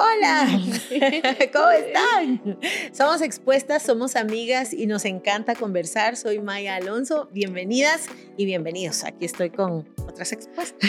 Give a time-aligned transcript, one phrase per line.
[0.00, 0.46] Hola,
[1.52, 2.58] ¿cómo están?
[2.92, 6.16] Somos expuestas, somos amigas y nos encanta conversar.
[6.16, 7.28] Soy Maya Alonso.
[7.32, 8.06] Bienvenidas
[8.36, 9.02] y bienvenidos.
[9.02, 10.88] Aquí estoy con otras expuestas.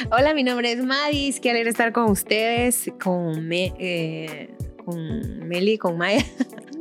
[0.10, 1.40] Hola, mi nombre es Madis.
[1.40, 4.50] Qué alegre estar con ustedes, con, me, eh,
[4.84, 6.22] con Meli, con Maya.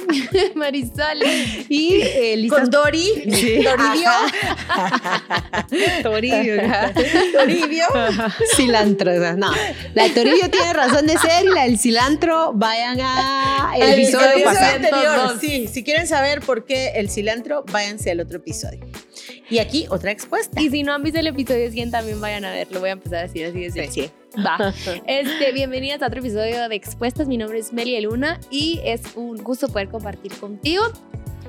[0.55, 1.19] Marisol.
[1.67, 3.59] Y eh, con Dori, sí.
[6.03, 6.61] Toribio, Toribio,
[7.33, 7.85] Toribio,
[8.55, 9.35] cilantro.
[9.35, 9.51] No,
[9.93, 14.49] la de Toribio tiene razón de ser y la del cilantro vayan a el, episodio,
[14.49, 15.37] anterior.
[15.39, 18.79] Sí, si quieren saber por qué el cilantro, váyanse al otro episodio.
[19.49, 20.61] Y aquí otra expuesta.
[20.61, 22.79] Y si no han visto el episodio 100, también vayan a verlo.
[22.79, 24.11] Voy a empezar a decir así desde sí.
[24.45, 24.57] Va.
[25.07, 27.27] Este, bienvenidas a otro episodio de Expuestas.
[27.27, 30.83] Mi nombre es Meli Luna y es un gusto poder compartir contigo.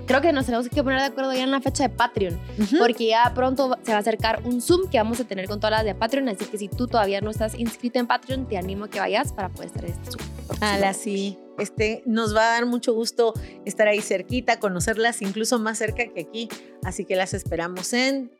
[0.06, 2.40] Creo que nos tenemos que poner de acuerdo ya en la fecha de Patreon,
[2.80, 5.70] porque ya pronto se va a acercar un Zoom que vamos a tener con todas
[5.70, 6.28] las de Patreon.
[6.30, 9.32] Así que si tú todavía no estás inscrito en Patreon, te animo a que vayas
[9.32, 10.62] para poder estar en este Zoom.
[10.62, 11.38] Ala, sí.
[11.60, 16.21] Este, nos va a dar mucho gusto estar ahí cerquita, conocerlas incluso más cerca que
[16.21, 16.48] aquí.
[16.82, 18.30] Así que las esperamos en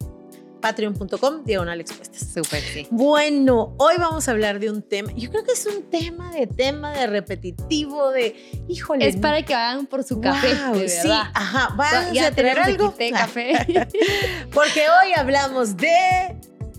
[0.61, 2.33] patreon.com diagonal expuestas.
[2.33, 2.87] Súper, sí.
[2.91, 6.47] Bueno, hoy vamos a hablar de un tema, yo creo que es un tema de
[6.47, 8.37] tema, de repetitivo, de,
[8.69, 9.09] híjole.
[9.09, 10.55] Es para que vayan por su café,
[10.89, 12.95] Sí, ajá, vayan a tener algo.
[12.97, 13.53] De café.
[14.53, 16.37] Porque hoy hablamos de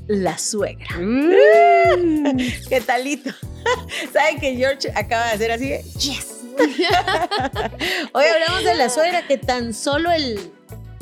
[0.08, 0.98] la suegra.
[0.98, 2.38] Mm.
[2.70, 3.32] ¿Qué talito?
[4.14, 5.70] ¿Saben que George acaba de hacer así?
[6.00, 6.41] Yes.
[8.14, 10.52] Hoy hablamos de la suegra que tan solo el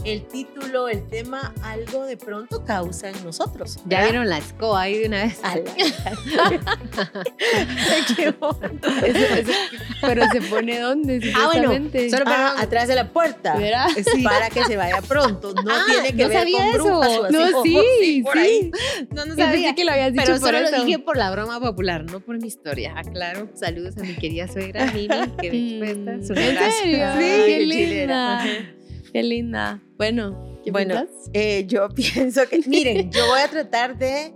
[0.05, 3.80] el título, el tema, algo de pronto causa en nosotros.
[3.86, 5.39] Ya vieron la escoba ahí de una vez.
[8.16, 8.33] Qué
[10.02, 11.33] pero se pone dónde?
[11.36, 11.73] Ah, bueno,
[12.09, 13.56] solo para, atrás de la puerta.
[14.14, 14.23] Sí.
[14.23, 15.53] Para que se vaya pronto.
[15.53, 17.30] No ah, tiene que no ver sabía con eso.
[17.30, 18.72] no, sí, sí, por ahí.
[19.11, 19.75] No, no sabía.
[19.75, 20.78] que lo habías dicho pero por solo eso.
[20.78, 22.94] lo dije por la broma popular, no por mi historia.
[22.95, 23.50] Aclaro.
[23.56, 25.08] Saludos a mi querida suegra Mimi,
[25.41, 26.59] que me ¿En serio?
[26.81, 28.45] Sí, qué linda.
[29.11, 29.81] Qué linda.
[29.97, 34.34] Bueno, ¿qué bueno, eh, yo pienso que, miren, yo voy a tratar de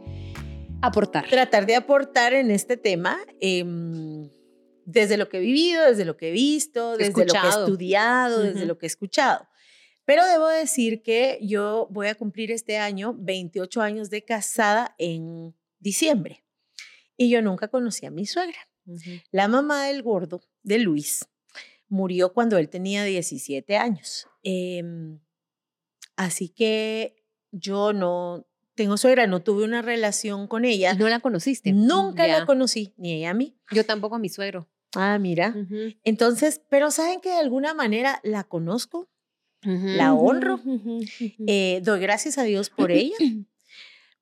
[0.81, 1.27] aportar.
[1.29, 3.19] Tratar de aportar en este tema.
[3.39, 4.29] Em,
[4.85, 8.39] desde lo que he vivido, desde lo que he visto, desde lo que he estudiado,
[8.39, 9.47] desde lo que he escuchado.
[10.05, 15.55] Pero debo decir que yo voy a cumplir este año 28 años de casada en
[15.79, 16.43] diciembre.
[17.15, 18.57] Y yo nunca conocí a mi suegra.
[19.31, 21.25] La mamá del gordo, de Luis,
[21.89, 24.27] murió cuando él tenía 17 años.
[24.43, 25.19] Em,
[26.15, 30.93] así que yo no tengo suegra, no tuve una relación con ella.
[30.95, 31.71] ¿No la conociste?
[31.71, 33.55] Nunca la conocí, ni ella a mí.
[33.71, 34.67] Yo tampoco a mi suegro.
[34.95, 35.55] Ah, mira.
[36.03, 39.09] Entonces, pero saben que de alguna manera la conozco,
[39.61, 40.59] la honro,
[41.47, 43.15] eh, doy gracias a Dios por ella,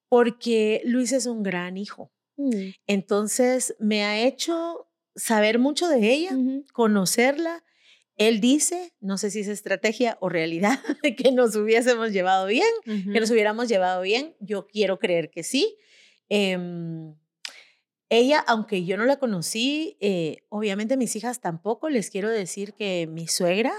[0.09, 2.11] porque Luis es un gran hijo.
[2.37, 2.73] Mm.
[2.87, 6.31] Entonces, me ha hecho saber mucho de ella,
[6.73, 7.63] conocerla.
[8.17, 10.79] Él dice, no sé si es estrategia o realidad,
[11.17, 14.35] que nos hubiésemos llevado bien, que nos hubiéramos llevado bien.
[14.39, 15.77] Yo quiero creer que sí.
[16.29, 17.15] Em,
[18.09, 23.07] ella, aunque yo no la conocí, eh, obviamente mis hijas tampoco, les quiero decir que
[23.09, 23.73] mi suegra,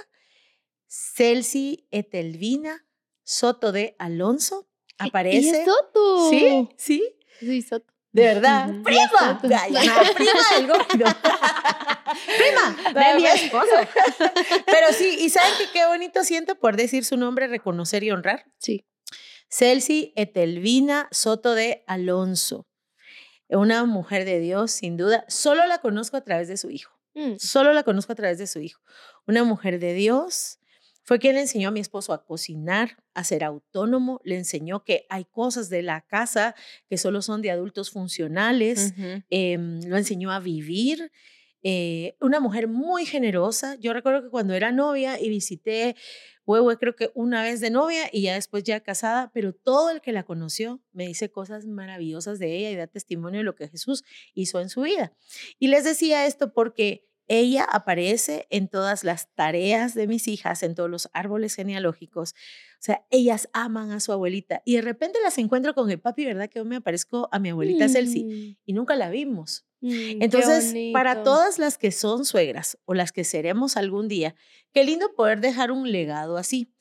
[0.89, 2.87] Celsi Etelvina
[3.25, 5.63] Soto de Alonso, aparece.
[5.63, 6.31] ¿Y Soto?
[6.31, 7.15] Sí, sí.
[7.41, 7.92] Sí, Soto.
[8.13, 8.69] De verdad.
[8.85, 9.41] ¡Prima!
[9.41, 10.85] prima del gordo.
[12.39, 12.93] ¡Prima!
[12.93, 13.71] De mi esposo.
[14.67, 18.45] Pero sí, y ¿saben que qué bonito siento por decir su nombre, reconocer y honrar?
[18.59, 18.87] Sí.
[19.49, 22.67] Celsi Etelvina Soto de Alonso.
[23.49, 25.25] Una mujer de Dios, sin duda.
[25.29, 26.93] Solo la conozco a través de su hijo.
[27.15, 27.35] Mm.
[27.39, 28.81] Solo la conozco a través de su hijo.
[29.27, 30.59] Una mujer de Dios,
[31.05, 35.07] fue quien le enseñó a mi esposo a cocinar, a ser autónomo, le enseñó que
[35.09, 36.55] hay cosas de la casa
[36.89, 38.95] que solo son de adultos funcionales,
[39.31, 41.11] em, lo enseñó a vivir.
[41.65, 43.77] Eh, una mujer muy generosa.
[43.77, 45.95] Yo recuerdo que cuando era novia y visité
[46.45, 50.01] Huehue, creo que una vez de novia y ya después ya casada, pero todo el
[50.01, 53.69] que la conoció me dice cosas maravillosas de ella y da testimonio de lo que
[53.69, 54.03] Jesús
[54.35, 55.13] hizo en su vida.
[55.61, 60.75] Y les decía esto porque ella aparece en todas las tareas de mis hijas, en
[60.75, 62.33] todos los árboles genealógicos.
[62.33, 66.25] O sea, ellas aman a su abuelita y de repente las encuentro con el papi,
[66.25, 66.49] ¿verdad?
[66.49, 68.57] Que yo me aparezco a mi abuelita Celsi mm.
[68.67, 69.67] y nunca la vimos.
[69.81, 74.35] Mm, Entonces, para todas las que son suegras o las que seremos algún día,
[74.73, 76.73] qué lindo poder dejar un legado así.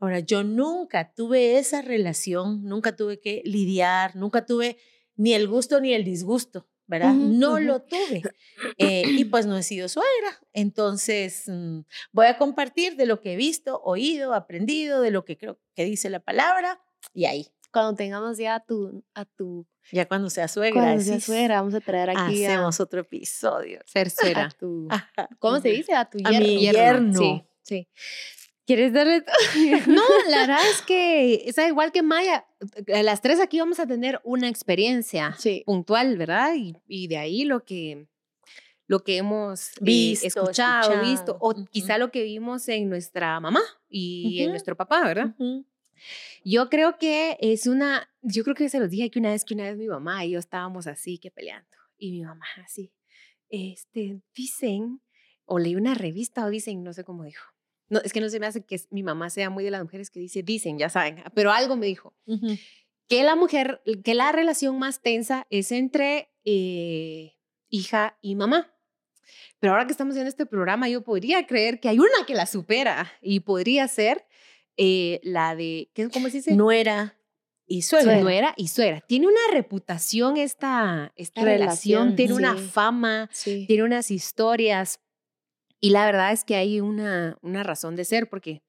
[0.00, 4.78] Ahora, yo nunca tuve esa relación, nunca tuve que lidiar, nunca tuve
[5.16, 7.14] ni el gusto ni el disgusto ¿verdad?
[7.14, 8.22] no lo tuve.
[8.78, 10.40] Eh, y pues no he sido suegra.
[10.52, 11.80] Entonces, mm,
[12.10, 15.84] voy a compartir de lo que he visto, oído, aprendido, de lo que creo que
[15.84, 16.80] dice la palabra
[17.14, 17.46] y ahí.
[17.70, 20.82] cuando tengamos ya a tu, a tu ya cuando sea suegra.
[20.82, 22.44] Cuando sea suegra, vamos a traer aquí.
[22.44, 23.80] Hacemos otro episodio.
[23.86, 24.50] Ser suegra.
[25.38, 25.94] ¿Cómo se dice?
[25.94, 26.36] A tu yerno.
[26.36, 27.18] A mi yerno.
[27.18, 27.88] Sí, sí.
[28.68, 29.24] ¿Quieres darle?
[29.86, 32.46] no, la verdad es que es igual que Maya.
[32.86, 35.34] Las tres aquí vamos a tener una experiencia
[35.64, 36.52] puntual, ¿verdad?
[36.54, 38.08] Y, y, de ahí lo que,
[38.86, 43.62] lo que hemos eh, visto, escuchado, visto, o quizá lo que vimos en nuestra mamá
[43.88, 45.34] y en nuestro papá, ¿verdad?
[46.44, 49.54] Yo creo que es una, yo creo que se los dije que una vez que
[49.54, 52.92] una vez mi mamá y yo estábamos así que peleando y mi mamá así,
[53.48, 55.00] este, dicen,
[55.46, 57.46] o leí una revista o dicen, no sé cómo dijo,
[57.88, 60.10] no, es que no se me hace que mi mamá sea muy de las mujeres
[60.10, 62.14] que dice, dicen, ya saben, pero algo me dijo.
[63.08, 67.36] Que la mujer, que la relación más tensa es entre eh,
[67.70, 68.74] hija y mamá.
[69.58, 72.46] Pero ahora que estamos en este programa, yo podría creer que hay una que la
[72.46, 74.26] supera y podría ser
[74.76, 76.54] eh, la de, ¿cómo se dice?
[76.54, 77.18] Nuera
[77.66, 78.20] y suegra.
[78.20, 79.00] Nuera y suegra.
[79.00, 85.00] Tiene una reputación esta, esta relación, tiene una fama, tiene unas historias
[85.80, 88.62] y la verdad es que hay una, una razón de ser porque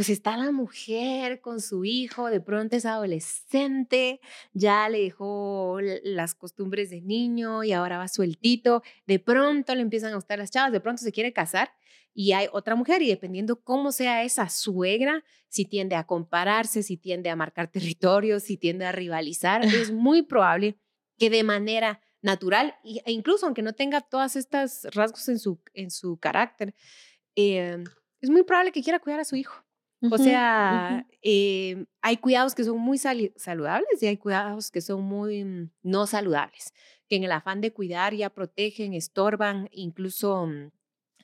[0.00, 4.20] pues está la mujer con su hijo, de pronto es adolescente,
[4.54, 10.12] ya le dejó las costumbres de niño y ahora va sueltito, de pronto le empiezan
[10.12, 11.72] a gustar las chavas, de pronto se quiere casar
[12.14, 16.96] y hay otra mujer y dependiendo cómo sea esa suegra, si tiende a compararse, si
[16.96, 20.78] tiende a marcar territorios, si tiende a rivalizar, es muy probable
[21.18, 25.90] que de manera natural, e incluso aunque no tenga todas estas rasgos en su, en
[25.90, 26.74] su carácter,
[27.34, 27.84] em,
[28.20, 29.64] es muy probable que quiera cuidar a su hijo.
[30.10, 35.44] o sea, em, hay cuidados que son muy saludables y hay cuidados que son muy
[35.44, 36.72] mm, no saludables,
[37.06, 40.70] que en el afán de cuidar ya protegen, estorban, incluso mm,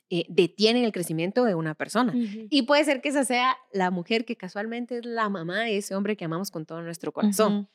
[0.08, 2.14] eh, detienen el crecimiento de una persona.
[2.48, 5.96] Y puede ser que esa sea la mujer que casualmente es la mamá de ese
[5.96, 7.68] hombre que amamos con todo nuestro corazón.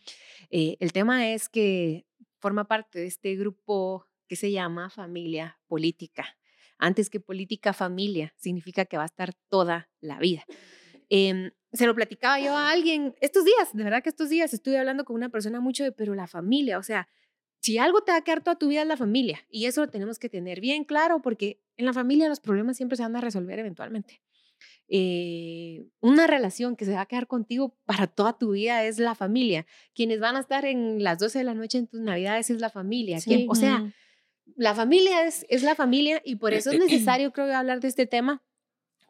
[0.49, 2.05] Eh, el tema es que
[2.41, 6.25] forma parte de este grupo que se llama familia política.
[6.77, 10.43] Antes que política familia, significa que va a estar toda la vida.
[11.09, 14.77] Em, se lo platicaba yo a alguien estos días, de verdad que estos días estuve
[14.77, 17.07] hablando con una persona mucho de, pero la familia, o sea,
[17.59, 19.45] si algo te va a quedar toda tu vida es la familia.
[19.49, 22.97] Y eso lo tenemos que tener bien claro porque en la familia los problemas siempre
[22.97, 24.21] se van a resolver eventualmente.
[24.93, 29.15] Eh, una relación que se va a quedar contigo para toda tu vida es la
[29.15, 29.65] familia.
[29.95, 32.69] Quienes van a estar en las 12 de la noche en tus navidades es la
[32.69, 33.17] familia.
[33.47, 33.89] o sea,
[34.57, 38.05] la familia es, es la familia y por eso es necesario, creo, hablar de este
[38.05, 38.43] tema,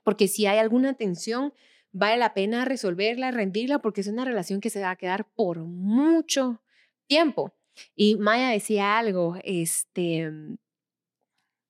[0.03, 1.51] porque si hay alguna tensión,
[1.91, 5.59] vale la pena resolverla, rendirla, porque es una relación que se va a quedar por
[5.61, 6.61] mucho
[7.07, 7.55] tiempo.
[7.95, 10.31] Y Maya decía algo, este,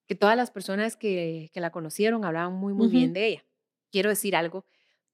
[0.06, 3.44] que todas las personas que, que la conocieron hablaban muy, muy bien de ella
[3.92, 4.64] quiero decir algo,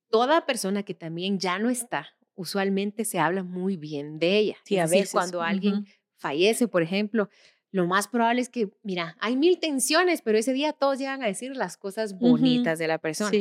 [0.08, 4.56] toda persona que también ya no está, usualmente se habla muy bien de ella.
[4.64, 5.86] Sí, a veces cuando alguien
[6.16, 7.28] fallece, por ejemplo,
[7.70, 11.26] lo más probable es que, mira, hay mil tensiones, pero ese día todos llegan a
[11.26, 13.32] decir las cosas bonitas de la persona.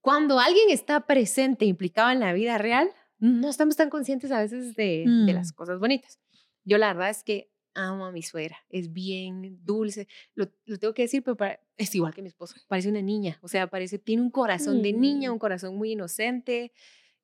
[0.00, 4.74] Cuando alguien está presente, implicado en la vida real, no estamos tan conscientes a veces
[4.74, 5.54] de, de las mm.
[5.54, 6.18] cosas bonitas.
[6.64, 10.48] Yo la verdad es que amo a mi suegra, es bien dulce, lo,
[10.78, 11.36] tengo que decir, pero
[11.80, 14.92] es igual que mi esposo, parece una niña, o sea, parece, tiene un corazón de
[14.92, 15.32] niña, mm.
[15.32, 16.72] un corazón muy inocente,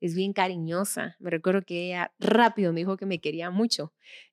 [0.00, 1.16] es bien cariñosa.
[1.20, 3.92] Me recuerdo que ella rápido me dijo que me quería mucho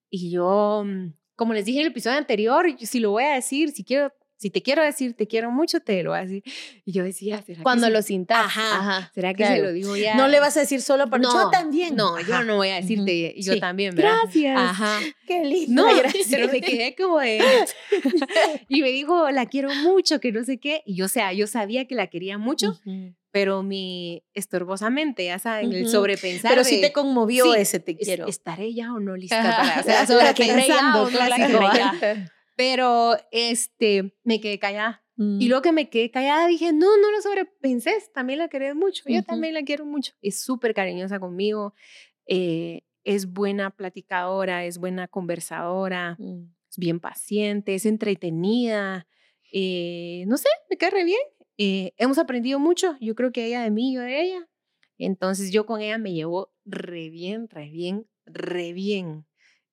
[0.09, 3.71] y yo, mm, como les dije en el episodio anterior, si lo voy a decir,
[3.71, 6.43] si quiero si te quiero decir, te quiero mucho, te lo voy a decir.
[6.85, 8.45] Y yo decía, ¿será Cuando lo sintas.
[8.45, 10.15] Ajá, ¿Será que se lo digo ya?
[10.15, 11.95] No le vas a decir solo para no, yo también.
[11.95, 14.17] No, yo no voy a decirte, yo también, ¿verdad?
[14.23, 14.57] Gracias.
[14.57, 14.99] Ajá.
[15.27, 15.83] Qué lindo.
[15.83, 16.27] No, gracias.
[16.29, 17.39] pero me quedé como de...
[18.67, 20.81] y me dijo, la quiero mucho, que no sé qué.
[20.85, 22.79] Y yo, o sea, yo sabía que la quería mucho,
[23.31, 26.51] pero mi estorbosamente, ya saben, el sobrepensar.
[26.51, 28.27] Pero sí te conmovió ese te quiero.
[28.27, 29.79] ¿Estaré ya o no lista para?
[29.79, 31.59] O sea, sobrepensando, clásico.
[32.55, 35.03] Pero este, me quedé callada.
[35.15, 35.47] Y mm.
[35.47, 39.23] luego que me quedé callada dije, no, no lo sobrepensé, también la querés mucho, yo
[39.23, 40.13] también la quiero mucho.
[40.21, 41.75] Es súper cariñosa conmigo,
[42.25, 46.51] eh, es buena platicadora, es buena conversadora, mm.
[46.69, 49.07] es bien paciente, es entretenida,
[49.51, 51.21] eh, no sé, me cae re bien.
[51.59, 54.49] Eh, hemos aprendido mucho, yo creo que ella de mí, yo de ella.
[54.97, 59.25] Entonces yo con ella me llevo re bien, re bien, re bien.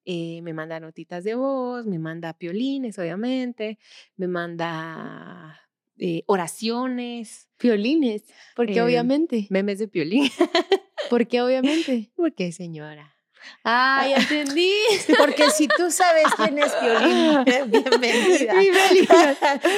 [0.05, 3.77] Eh, me manda notitas de voz, me manda piolines, obviamente,
[4.17, 5.61] me manda
[5.97, 7.49] eh, oraciones.
[7.57, 8.23] Piolines,
[8.55, 9.47] porque em, obviamente.
[9.49, 10.29] Memes de piolín.
[11.09, 12.11] ¿Por qué obviamente?
[12.15, 13.15] Porque señora.
[13.63, 14.73] Ah, ya entendí.
[15.17, 18.53] Porque si tú sabes quién es Piolín, bienvenida.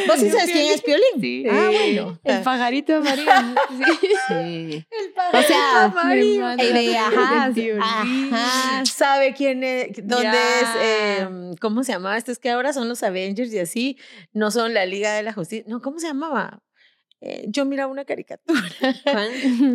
[0.08, 1.22] ¿Vos sí sabes quién es Piolín?
[1.22, 1.46] Sí.
[1.50, 2.20] Ah, bueno.
[2.24, 3.32] El pajarito amarillo.
[3.70, 4.08] Sí.
[4.28, 4.88] Sí.
[4.90, 6.48] El pajarito o sea, amarillo.
[6.56, 7.52] De, ajá,
[7.82, 11.28] ajá, sabe quién es, dónde es, eh,
[11.60, 12.18] ¿cómo se llamaba?
[12.18, 13.98] Esto es que ahora son los Avengers y así,
[14.32, 15.66] no son la Liga de la Justicia.
[15.68, 16.62] No, ¿cómo se llamaba?
[17.22, 18.62] Eh, yo miraba una caricatura.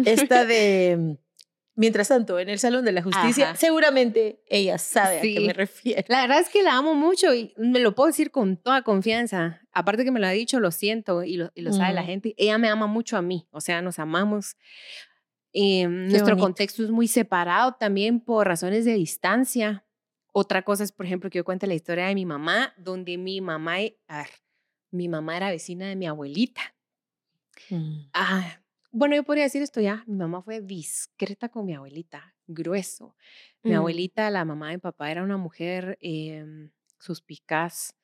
[0.05, 1.19] Esta de
[1.79, 6.03] Mientras tanto, en el Salón de la Justicia, seguramente ella sabe a qué me refiero.
[6.09, 9.61] La verdad es que la amo mucho y me lo puedo decir con toda confianza.
[9.71, 12.35] Aparte que me lo ha dicho, lo siento y lo, sabe la gente.
[12.37, 14.57] Ella me ama mucho a mí, o sea, nos amamos.
[15.53, 19.87] Eh, nuestro contexto es muy separado también por razones de distancia.
[20.33, 23.41] Otra cosa es, por ejemplo, que yo cuento la historia de mi mamá, donde mi
[23.41, 23.77] mamá,
[24.09, 24.31] a ver,
[24.91, 26.75] mi mamá era vecina de mi abuelita.
[27.71, 28.09] Mm.
[28.15, 28.63] Ah,
[28.99, 30.03] bueno, yo podría decir esto ya.
[30.09, 33.15] Mi mamá fue discreta con mi abuelita, grueso.
[33.63, 33.77] Mi mm.
[33.77, 36.45] abuelita, la mamá de mi papá, era una mujer eh,
[36.99, 37.95] suspicaz,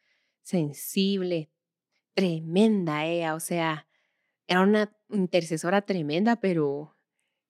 [0.42, 1.50] sensible,
[2.14, 3.34] tremenda ella.
[3.34, 3.88] O sea,
[4.46, 6.96] era una intercesora tremenda, pero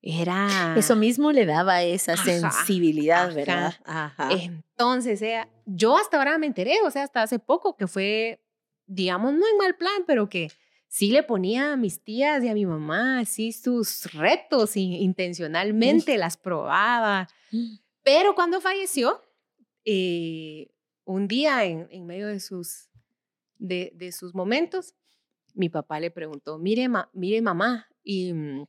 [0.01, 0.75] era...
[0.75, 3.75] Eso mismo le daba esa sensibilidad, ¿verdad?
[3.85, 4.31] Ajá.
[4.31, 8.43] Entonces, ella, yo hasta ahora me enteré, o sea, hasta hace poco que fue,
[8.87, 10.51] digamos, no en mal plan, pero que
[10.95, 16.17] sí le ponía a mis tías y a mi mamá así sus retos y intencionalmente
[16.17, 17.29] las probaba.
[17.51, 17.79] Mm.
[18.05, 19.21] Pero cuando falleció,
[19.85, 20.69] eh,
[21.05, 22.91] un día en, en medio de sus,
[23.59, 24.95] de, de, sus momentos,
[25.53, 28.65] mi papá le preguntó, mire, mire mamá, ¿y mm,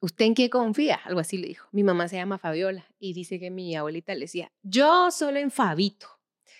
[0.00, 0.96] usted en qué confía?
[1.04, 1.68] Algo así le dijo.
[1.70, 5.52] Mi mamá se llama Fabiola y dice que mi abuelita le decía, yo solo en
[5.52, 6.17] Fabito.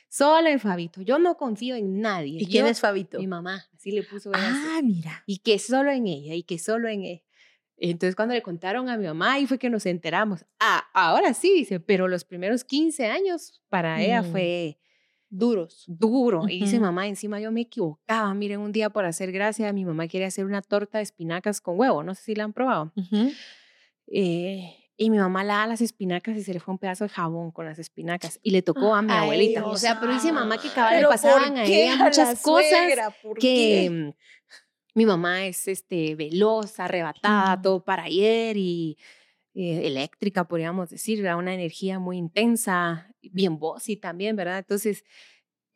[0.09, 1.03] Solo en Fabito.
[1.03, 2.39] Yo no confío en nadie.
[2.41, 3.19] ¿Y quién es Fabito?
[3.19, 3.65] Mi mamá.
[3.75, 4.31] Así le puso.
[4.35, 5.23] Ah, mira.
[5.27, 7.23] Y que solo en ella, y que solo en ella.
[7.81, 10.45] Entonces cuando le contaron a mi mamá, ahí fue que nos enteramos.
[10.59, 14.33] Ah, ahora sí, dice, pero los primeros 15 años para ella mm.
[14.33, 14.79] fue
[15.31, 15.85] duros.
[15.87, 16.49] Duro.
[16.49, 18.35] Y dice mamá, encima yo me equivocaba.
[18.35, 21.79] Miren, un día por hacer gracia, mi mamá quiere hacer una torta de espinacas con
[21.79, 22.03] huevo.
[22.03, 22.93] No sé si la han probado.
[24.09, 27.11] eh, y mi mamá la da las espinacas y se le fue un pedazo de
[27.11, 29.65] jabón con las espinacas y le tocó a mi abuelita.
[29.65, 34.11] O sea, pero dice mamá que cada le pasaban a ella muchas cosas que mm,
[34.97, 38.99] mi mamá es este veloz, arrebatada, todo para ayer y
[39.55, 44.59] eh, eléctrica, podríamos decir, era una energía muy intensa, bien y también, ¿verdad?
[44.59, 45.05] Entonces,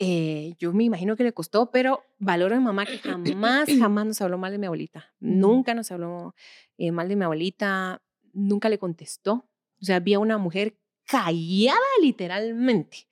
[0.00, 4.04] eh, yo me imagino que le costó, pero valoro a mi mamá que jamás, jamás
[4.04, 5.14] nos habló mal de mi abuelita.
[5.20, 6.34] Nunca nos habló
[6.76, 8.02] eh, mal de mi abuelita
[8.32, 9.48] nunca le contestó.
[9.80, 13.08] O sea, había una mujer callada literalmente.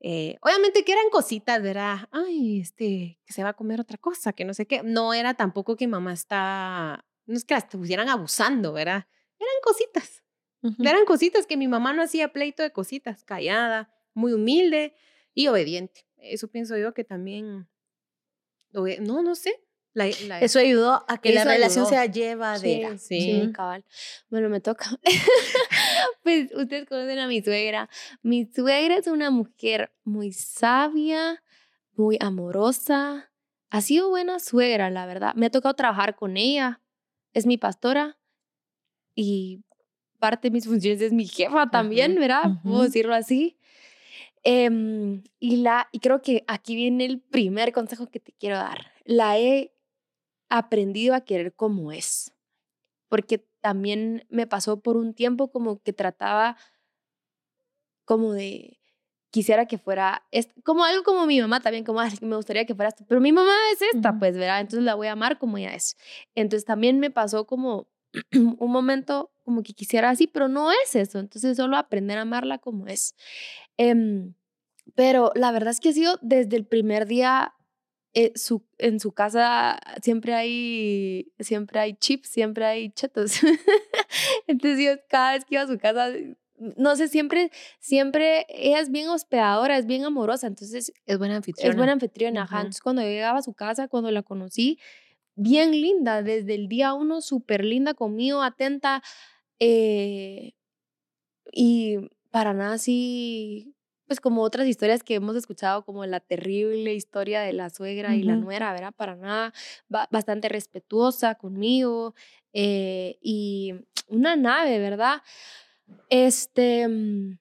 [0.00, 2.08] Eh, obviamente que eran cositas, ¿verdad?
[2.12, 4.82] Ay, este, que se va a comer otra cosa, que no sé qué.
[4.82, 9.06] No era tampoco que mamá está, no es que la estuvieran abusando, ¿verdad?
[9.38, 10.22] Eran cositas.
[10.80, 14.96] Eran cositas que mi mamá no hacía pleito de cositas, callada, muy humilde
[15.32, 16.06] y obediente.
[16.16, 17.68] Eso pienso yo que también,
[18.72, 19.65] no, no sé,
[20.40, 22.98] eso ayudó a que la relación sea llevadera.
[22.98, 23.84] Sí, sí, cabal.
[24.28, 24.86] Bueno, me toca.
[26.22, 27.88] pues ustedes conocen a mi suegra.
[28.22, 31.42] Mi suegra es una mujer muy sabia,
[31.94, 33.30] muy amorosa.
[33.70, 35.34] Ha sido buena suegra, la verdad.
[35.34, 36.80] Me ha tocado trabajar con ella.
[37.32, 38.18] Es mi pastora
[39.14, 39.62] y
[40.18, 42.60] parte de mis funciones es mi jefa también, ¿verdad?
[42.62, 43.58] Puedo decirlo así.
[44.42, 48.92] Em, y, la, y creo que aquí viene el primer consejo que te quiero dar.
[49.04, 49.75] La he
[50.48, 52.32] aprendido a querer como es.
[53.08, 56.56] Porque también me pasó por un tiempo como que trataba
[58.04, 58.78] como de
[59.30, 62.88] quisiera que fuera es como algo como mi mamá también como me gustaría que fuera
[62.88, 65.74] esto pero mi mamá es esta pues verdad entonces la voy a amar como ella
[65.74, 65.96] es.
[66.34, 67.88] Entonces también me pasó como
[68.32, 72.58] un momento como que quisiera así pero no es eso entonces solo aprender a amarla
[72.58, 73.14] como es.
[73.76, 74.34] Em,
[74.94, 77.52] pero la verdad es que ha sido desde el primer día
[78.18, 83.40] eh, su, en su casa siempre hay, siempre hay chips, siempre hay chetos.
[84.46, 86.08] Entonces yo cada vez que iba a su casa,
[86.56, 91.70] no sé, siempre, siempre ella es bien hospedadora, es bien amorosa, entonces es buena anfitriona.
[91.70, 94.78] Es buena anfitriona, Entonces cuando yo llegaba a su casa, cuando la conocí,
[95.34, 99.02] bien linda, desde el día uno, súper linda conmigo, atenta,
[99.60, 100.54] eh,
[101.52, 101.98] y
[102.30, 103.75] para nada así
[104.06, 108.22] pues como otras historias que hemos escuchado, como la terrible historia de la suegra y
[108.22, 108.94] la nuera, ¿verdad?
[108.94, 109.52] Para nada,
[109.88, 112.14] bastante respetuosa conmigo
[112.52, 113.74] eh, y
[114.08, 115.22] una nave, ¿verdad?
[116.08, 116.86] Este...
[116.88, 117.38] Mm,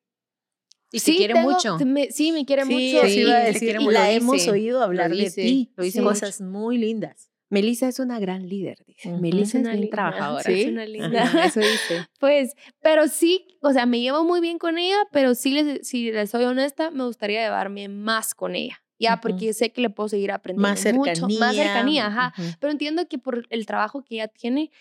[0.92, 1.78] y sí, quiere mucho.
[2.10, 2.78] sí, me quiere mucho.
[2.78, 5.72] Sí, decir, y la hemos oído hablar de ti.
[5.76, 7.30] Lo dice cosas muy lindas.
[7.50, 9.12] Melissa es una gran líder, dice.
[9.12, 10.44] Melissa es, una trabajadora.
[10.44, 11.46] Sí, es una linda.
[11.46, 12.08] eso dice.
[12.20, 16.12] Pues, pero sí, o sea, me llevo muy bien con ella, pero sí, les, si
[16.12, 18.82] les soy honesta, me gustaría llevarme más con ella.
[18.98, 21.40] Ya, porque sé que le puedo seguir aprendiendo más cercanía, mucho.
[21.40, 22.34] Más cercanía, ajá.
[22.60, 24.72] Pero entiendo que por el trabajo que ella tiene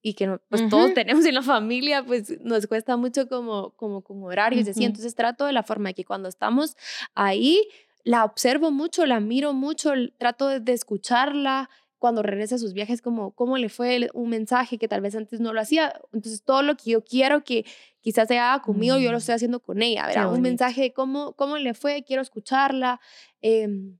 [0.00, 4.26] y que pues todos tenemos en la familia, pues nos cuesta mucho como, como, como
[4.26, 4.84] horarios y así.
[4.84, 6.76] Entonces trato de la forma que cuando estamos
[7.14, 7.66] ahí,
[8.02, 11.70] la observo mucho, la miro mucho, trato de, de escucharla,
[12.04, 15.40] cuando regresa a sus viajes, como cómo le fue un mensaje que tal vez antes
[15.40, 15.98] no lo hacía.
[16.12, 17.64] Entonces, todo lo que yo quiero que
[18.02, 19.20] quizás se haga conmigo, yo lo mm.
[19.20, 20.30] estoy haciendo con ella, ¿verdad?
[20.30, 23.00] Un mensaje de cómo, cómo le fue, quiero escucharla.
[23.40, 23.96] Em,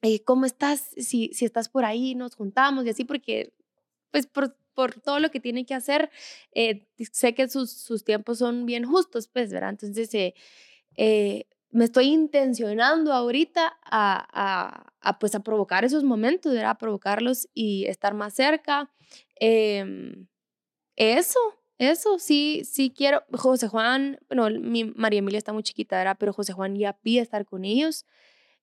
[0.00, 0.88] eh, ¿Cómo estás?
[0.96, 3.52] Si, si estás por ahí, nos juntamos y así, porque,
[4.10, 6.10] pues, por, por todo lo que tiene que hacer,
[6.52, 9.68] eh, sé que sus, sus tiempos son bien justos, pues, ¿verdad?
[9.68, 10.32] Entonces, eh,
[10.96, 16.70] eh me estoy intencionando ahorita a, a, pues a provocar esos momentos, ¿verdad?
[16.70, 18.92] A provocarlos y estar más cerca.
[19.34, 20.28] Em,
[20.94, 21.40] eso,
[21.78, 23.24] eso, sí, sí quiero.
[23.32, 26.16] José Juan, bueno, mi María Emilia está muy chiquita, ¿verdad?
[26.16, 28.06] Pero José Juan ya pide estar con ellos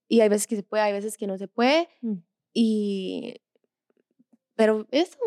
[0.07, 1.89] y hay veces que se puede, hay veces que no se puede.
[1.99, 2.13] Mm.
[2.53, 3.41] Y,
[4.55, 5.19] pero eso,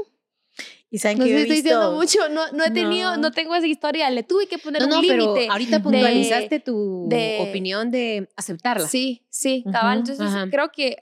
[0.94, 3.32] y saben no que estoy diciendo mucho, no, no he tenido, no.
[3.32, 5.16] tengo esa historia, le tuve que poner un límite.
[5.16, 7.08] No, pero ahorita puntualizaste tu
[7.40, 8.86] opinión de aceptarla.
[8.86, 10.04] Sí, sí, cabal.
[10.06, 10.98] Entonces creo que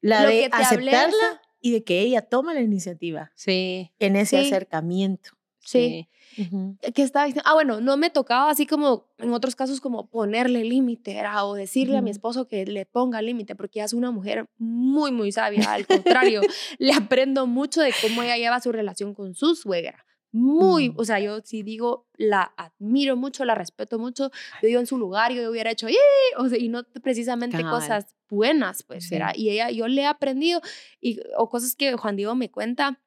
[0.00, 3.30] la de aceptarla y de que ella toma la iniciativa.
[3.34, 3.92] Sí.
[3.98, 5.32] En ese acercamiento.
[5.60, 6.08] sí.
[6.94, 7.48] ¿Qué estaba diciendo?
[7.48, 11.96] Ah, bueno, no me tocaba así como en otros casos como ponerle límite o decirle
[11.96, 15.72] a mi esposo que le ponga límite porque ella es una mujer muy, muy sabia.
[15.72, 16.40] Al contrario,
[16.78, 20.04] le aprendo mucho de cómo ella lleva su relación con su suegra.
[20.32, 20.94] Muy, mm.
[20.98, 24.30] o sea, yo sí digo, la admiro mucho, la respeto mucho.
[24.60, 25.86] Yo digo en su lugar, yo hubiera hecho,
[26.36, 29.32] o sea, y no precisamente cosas buenas, pues, era.
[29.34, 30.60] Y ella, yo le he aprendido,
[31.00, 33.00] y, o cosas que Juan Diego me cuenta,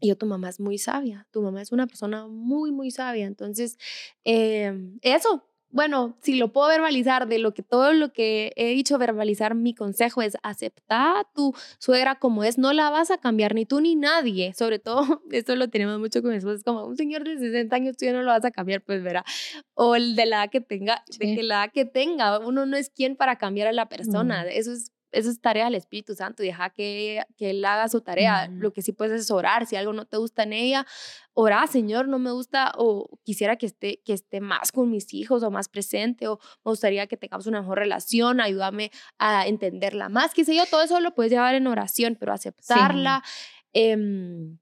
[0.00, 3.26] y yo, tu mamá es muy sabia, tu mamá es una persona muy, muy sabia.
[3.26, 3.78] Entonces,
[4.24, 8.98] em, eso, bueno, si lo puedo verbalizar de lo que todo lo que he dicho,
[8.98, 13.54] verbalizar mi consejo es aceptar a tu suegra como es, no la vas a cambiar
[13.54, 14.54] ni tú ni nadie.
[14.54, 17.74] Sobre todo, esto lo tenemos mucho con mi esposa, es como un señor de 60
[17.76, 19.24] años, tú ya no lo vas a cambiar, pues verá.
[19.74, 22.76] O el de la edad que tenga, de que la edad que tenga, uno no
[22.76, 24.44] es quien para cambiar a la persona.
[24.46, 28.48] Eso es eso es tarea del Espíritu Santo deja que, que Él haga su tarea.
[28.48, 29.64] Lo que sí puedes es orar.
[29.64, 30.86] Si algo no te gusta en ella,
[31.32, 35.42] ora, Señor, no me gusta o quisiera que esté, que esté más con mis hijos
[35.42, 40.34] o más presente o me gustaría que tengamos una mejor relación, ayúdame a entenderla más,
[40.34, 43.22] qué sé yo, todo eso lo puedes llevar en oración, pero aceptarla,
[43.72, 44.58] em,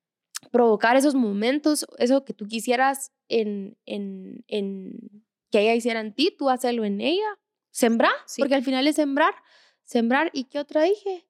[0.52, 6.34] provocar esos momentos, eso que tú quisieras en, en, en que ella hiciera en ti,
[6.36, 7.38] tú hacerlo en ella,
[7.70, 9.34] sembrar, porque al final es sembrar.
[9.84, 11.26] Sembrar, ¿y qué otra dije?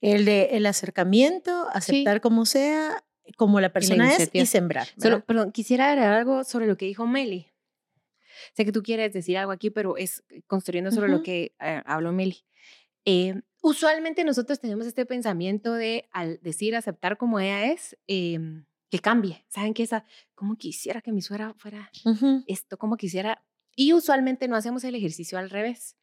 [0.00, 3.04] El de el acercamiento, aceptar como sea,
[3.36, 4.88] como la persona es y sembrar.
[5.00, 7.46] Solo, perdón, quisiera agregar algo sobre lo que dijo Meli.
[8.54, 12.12] Sé que tú quieres decir algo aquí, pero es construyendo sobre lo que eh, habló
[12.12, 12.44] Meli.
[13.04, 18.98] Eh, usualmente nosotros tenemos este pensamiento de, al decir aceptar como ella es, em, que
[18.98, 19.44] cambie.
[19.48, 19.82] ¿Saben qué?
[19.82, 20.04] Esa,
[20.34, 21.90] como quisiera que mi suegra fuera
[22.46, 23.44] esto, como quisiera.
[23.76, 25.96] Y usualmente no hacemos el ejercicio al revés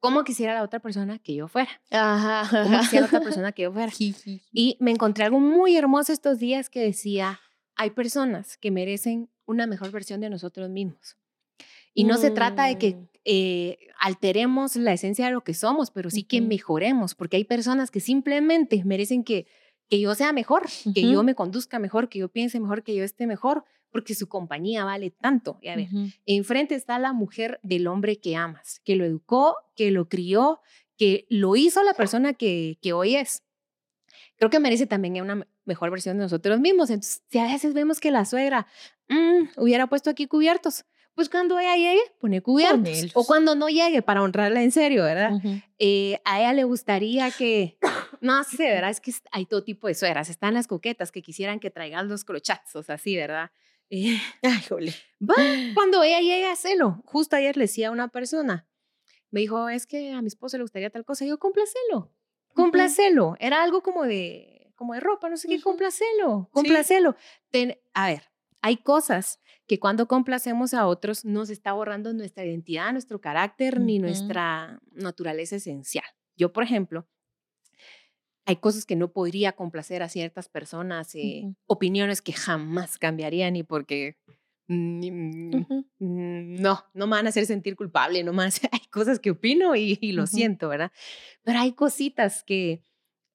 [0.00, 1.70] cómo quisiera la otra persona que yo fuera.
[1.90, 2.64] Ajá.
[2.64, 3.92] Cómo quisiera la otra persona que yo fuera.
[3.98, 7.40] y me encontré algo muy hermoso estos días que decía,
[7.76, 11.16] hay personas que merecen una mejor versión de nosotros mismos.
[11.94, 13.08] Y no se trata de que mm.
[13.24, 17.90] eh, alteremos la esencia de lo que somos, pero sí que mejoremos, porque hay personas
[17.90, 19.46] que simplemente merecen que,
[19.88, 23.02] que yo sea mejor, que yo me conduzca mejor, que yo piense mejor, que yo
[23.02, 25.58] esté mejor, porque su compañía vale tanto.
[25.62, 25.88] Y a ver,
[26.26, 30.60] enfrente está la mujer del hombre que amas, que lo educó, que lo crió,
[30.96, 33.42] que lo hizo la persona que, que hoy es.
[34.36, 36.90] Creo que merece también una mejor versión de nosotros mismos.
[36.90, 38.66] Entonces, si a veces vemos que la suegra
[39.08, 40.84] mm, hubiera puesto aquí cubiertos,
[41.18, 43.10] pues cuando ella llegue, pone cubiertos.
[43.14, 45.32] O cuando no llegue, para honrarla en serio, ¿verdad?
[45.80, 47.76] Eh, a ella le gustaría que,
[48.20, 48.90] no sé, ¿verdad?
[48.90, 50.30] Es que hay todo tipo de suegras.
[50.30, 53.50] Están las coquetas que quisieran que traigan los crochazos así, ¿verdad?
[53.90, 54.94] Eh, ay, jole.
[55.74, 58.68] cuando ella llega a celo, justo ayer le decía a una persona,
[59.30, 61.24] me dijo, es que a mi esposo le gustaría tal cosa.
[61.24, 62.14] Y yo, complacelo,
[62.54, 63.36] complacelo.
[63.40, 67.16] Era algo como de, como de ropa, no sé qué, complacelo, complacelo.
[67.94, 68.22] a ver,
[68.60, 73.98] hay cosas que cuando complacemos a otros nos está borrando nuestra identidad, nuestro carácter, ni
[73.98, 76.06] nuestra naturaleza esencial.
[76.36, 77.06] Yo, por ejemplo,
[78.48, 83.62] hay cosas que no podría complacer a ciertas personas, eh, opiniones que jamás cambiarían y
[83.62, 84.16] porque
[84.68, 85.50] mm,
[85.98, 89.96] no, no me van a hacer sentir culpable, no me hay cosas que opino y,
[90.12, 90.90] lo siento, ¿verdad?
[91.44, 92.82] Pero hay cositas que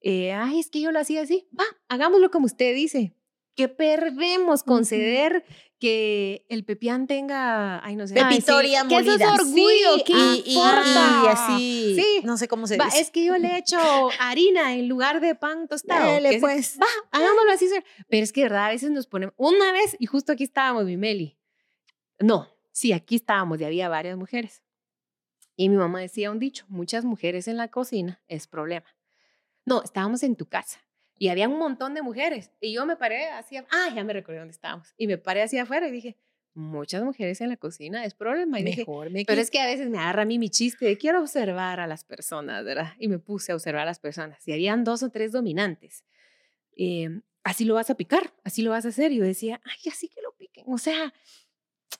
[0.02, 3.14] eh, ay, es que yo lo hacía así, va, hagámoslo como usted dice.
[3.56, 5.46] Que perdemos conceder
[5.84, 8.14] que el pepián tenga, ay, no sé.
[8.14, 11.22] Pepitoria Que eso es orgullo, ¿qué y, importa?
[11.26, 12.22] Y, así, Sí.
[12.24, 13.02] no sé cómo se Va, dice.
[13.02, 13.78] es que yo le echo
[14.18, 16.10] harina en lugar de pan tostado.
[16.10, 16.80] Es- pues.
[16.82, 17.68] Va, hagámoslo así.
[18.08, 18.68] Pero es que, de ¿verdad?
[18.68, 19.36] A veces nos ponemos.
[19.36, 21.38] Una vez, y justo aquí estábamos, mi Meli.
[22.18, 24.64] No, sí, aquí estábamos y había varias mujeres.
[25.58, 28.86] Y mi mamá decía un dicho: muchas mujeres en la cocina es problema.
[29.66, 30.80] No, estábamos en tu casa.
[31.24, 32.52] Y había un montón de mujeres.
[32.60, 33.66] Y yo me paré hacia.
[33.72, 34.94] Ah, ya me recordé dónde estábamos.
[34.98, 36.18] Y me paré hacia afuera y dije:
[36.54, 38.60] muchas mujeres en la cocina es problema.
[38.60, 40.84] Y dije, Mejor me pero es que a veces me agarra a mí mi chiste
[40.86, 42.92] de quiero observar a las personas, ¿verdad?
[43.00, 44.46] Y me puse a observar a las personas.
[44.46, 46.04] Y habían dos o tres dominantes.
[46.76, 49.14] eh, así lo vas a picar, así lo vas a hacer.
[49.14, 50.66] Y yo decía, ay, así que lo piquen.
[50.68, 51.14] O sea,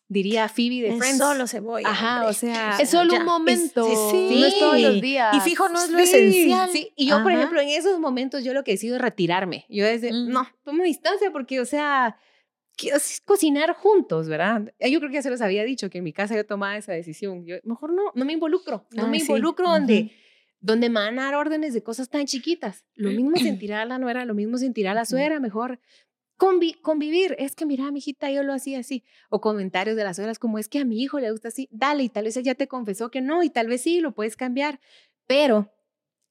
[0.08, 1.18] diría Phoebe de Es Friends.
[1.18, 1.88] solo cebolla.
[1.90, 2.30] Ajá, hombre.
[2.30, 5.02] o sea, Es solo ya, un momento, es- sí, no es todos los sí.
[5.02, 5.36] días.
[5.36, 6.70] Y fijo, no es lo Sí, esencial.
[6.72, 7.40] Sí, y yo, por Ajá.
[7.42, 9.66] ejemplo, en esos momentos yo lo que decido es retirarme.
[9.70, 10.30] Yo desde, Mm.
[10.30, 12.18] no, tomo distancia porque, o sea,
[12.76, 14.74] quiero s- cocinar juntos, ¿verdad?
[14.80, 16.76] Eh, Yo creo que ya se los había dicho que en mi casa yo tomaba
[16.78, 17.46] esa decisión.
[17.46, 19.24] Yo, mejor no, no me involucro, no Ah, me sí.
[19.26, 20.12] involucro donde, Ujú.
[20.60, 22.86] donde me van a dar órdenes de cosas tan chiquitas.
[22.96, 25.80] Lo mismo sentirá la nuera, lo mismo sentirá la suegra, mejor
[26.44, 27.36] convi- convivir.
[27.40, 29.04] Es que, mira, mi hijita, yo lo hacía así.
[29.30, 31.68] O comentarios de las suegras como, es que a mi hijo le gusta así.
[31.72, 34.36] Dale, y tal vez ella te confesó que no, y tal vez sí, lo puedes
[34.36, 34.80] cambiar.
[35.28, 35.72] Pero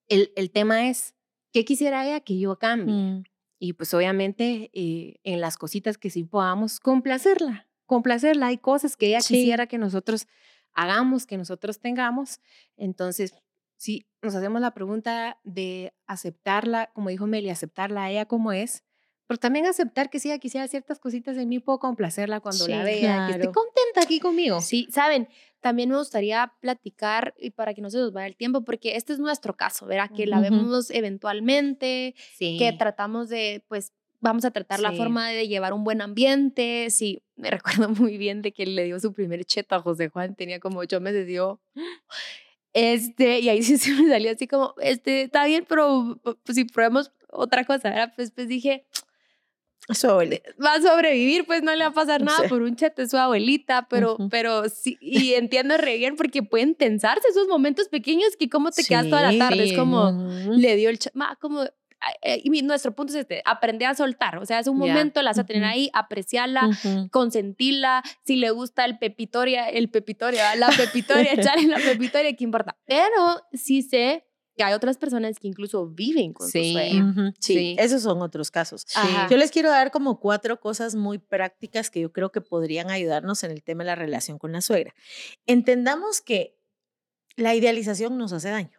[0.09, 1.15] el, el tema es,
[1.53, 2.95] ¿qué quisiera ella que yo cambie?
[2.95, 3.25] Mm.
[3.59, 8.47] Y pues obviamente eh, en las cositas que sí podamos complacerla, complacerla.
[8.49, 9.35] Hay cosas que ella Sí.
[9.35, 10.27] quisiera que nosotros
[10.73, 12.41] hagamos, que nosotros tengamos.
[12.77, 13.35] Entonces,
[13.77, 18.83] si nos hacemos la pregunta de aceptarla, como dijo Meli, aceptarla a ella como es,
[19.33, 22.81] pero también aceptar que si ella quisiera ciertas cositas en mí, puedo complacerla cuando la
[22.81, 23.53] Sí, vea, que esté claro.
[23.53, 24.61] contenta aquí conmigo.
[24.61, 25.27] Sí, saben,
[25.63, 29.15] también me gustaría platicar y para que no se nos vaya el tiempo, porque este
[29.15, 30.11] es nuestro caso, ¿verdad?
[30.15, 30.43] Que la Ujú.
[30.51, 32.59] vemos eventualmente, Sí.
[32.59, 34.99] que tratamos de, pues, vamos a tratar la Sí.
[34.99, 36.91] forma de llevar un buen ambiente.
[36.91, 37.49] Sí, me
[37.87, 40.81] recuerdo muy bien de que le dio su primer cheto a José Juan, tenía como
[40.81, 41.59] ocho meses, dio.
[42.75, 46.65] Este, y ahí sí se me salió así como, este, está bien, pero pues, si
[46.65, 48.13] probemos otra cosa, ¿verdad?
[48.15, 48.87] Pues, pues dije,
[49.91, 50.51] Su abuelita.
[50.65, 52.49] va a sobrevivir, pues no le va a pasar nada Sí.
[52.49, 56.75] por un cheto, es su abuelita, pero, pero sí, y entiendo re bien porque pueden
[56.77, 60.11] tensarse esos momentos pequeños que como te quedas toda la tarde, es como,
[60.57, 61.65] le dio el cheto, como,
[62.23, 65.31] eh, y nuestro punto es este, aprender a soltar, o sea, es un momento, la
[65.31, 67.09] vas a tener ahí, apreciarla, Ujú.
[67.11, 72.77] consentirla, si le gusta el pepitoria, el pepitoria, la pepitoria, echarle la pepitoria, ¿qué importa?
[72.87, 74.25] Pero sí sé
[74.57, 76.67] que hay otras personas que incluso viven con Sí.
[76.69, 77.33] su suegra.
[77.41, 77.77] Sí, Sí.
[77.79, 78.87] esos son otros casos.
[78.95, 79.29] Ajá.
[79.31, 83.43] Yo les quiero dar como cuatro cosas muy prácticas que yo creo que podrían ayudarnos
[83.45, 84.95] en el tema de la relación con la suegra.
[85.47, 86.57] Entendamos que
[87.37, 88.79] la idealización nos hace daño.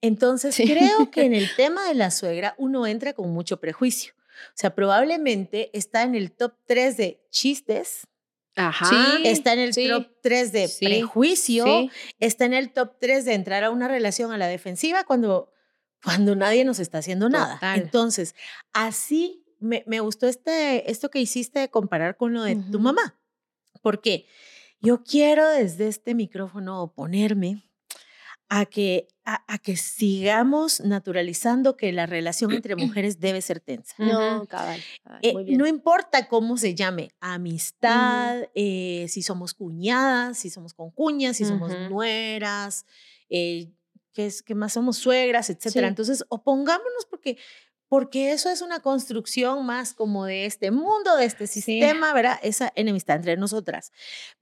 [0.00, 0.64] Entonces, Sí.
[0.66, 4.12] creo que en el tema de la suegra uno entra con mucho prejuicio.
[4.48, 8.06] O sea, probablemente está en el top 3 de chistes,
[8.56, 8.88] Ajá.
[8.88, 9.22] Sí.
[9.28, 9.88] está en el sí.
[9.88, 11.90] top 3 de Sí, prejuicio, Sí.
[12.18, 15.52] está en el top 3 de entrar a una relación a la defensiva cuando,
[16.02, 17.54] cuando nadie nos está haciendo nada.
[17.54, 17.80] Total.
[17.80, 18.34] Entonces,
[18.72, 23.18] así me, me gustó este, esto que hiciste de comparar con lo de tu mamá.
[23.82, 24.26] Porque
[24.80, 27.62] yo quiero desde este micrófono oponerme
[28.48, 33.94] a que, a, a que sigamos naturalizando que la relación entre mujeres debe ser tensa.
[33.98, 34.80] No, cabal.
[35.02, 35.58] cabal, Eh, muy bien.
[35.58, 41.72] no importa cómo se llame, amistad, eh, si somos cuñadas, si somos concuñas, si somos
[41.90, 42.86] nueras,
[43.28, 43.72] eh,
[44.12, 45.88] ¿qué, es, qué más somos suegras, etcétera.
[45.88, 45.90] Sí.
[45.90, 47.36] Entonces, opongámonos porque,
[47.96, 52.38] porque eso es una construcción más como de este mundo, de este sistema, ¿verdad?
[52.42, 53.90] Esa enemistad entre nosotras.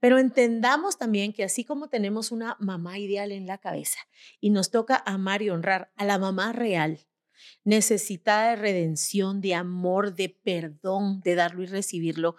[0.01, 3.99] Pero entendamos también que así como tenemos una mamá ideal en la cabeza
[4.41, 6.99] y nos toca amar y honrar a la mamá real,
[7.63, 12.35] necesitada de redención, de amor, de perdón, de darlo y recibirlo.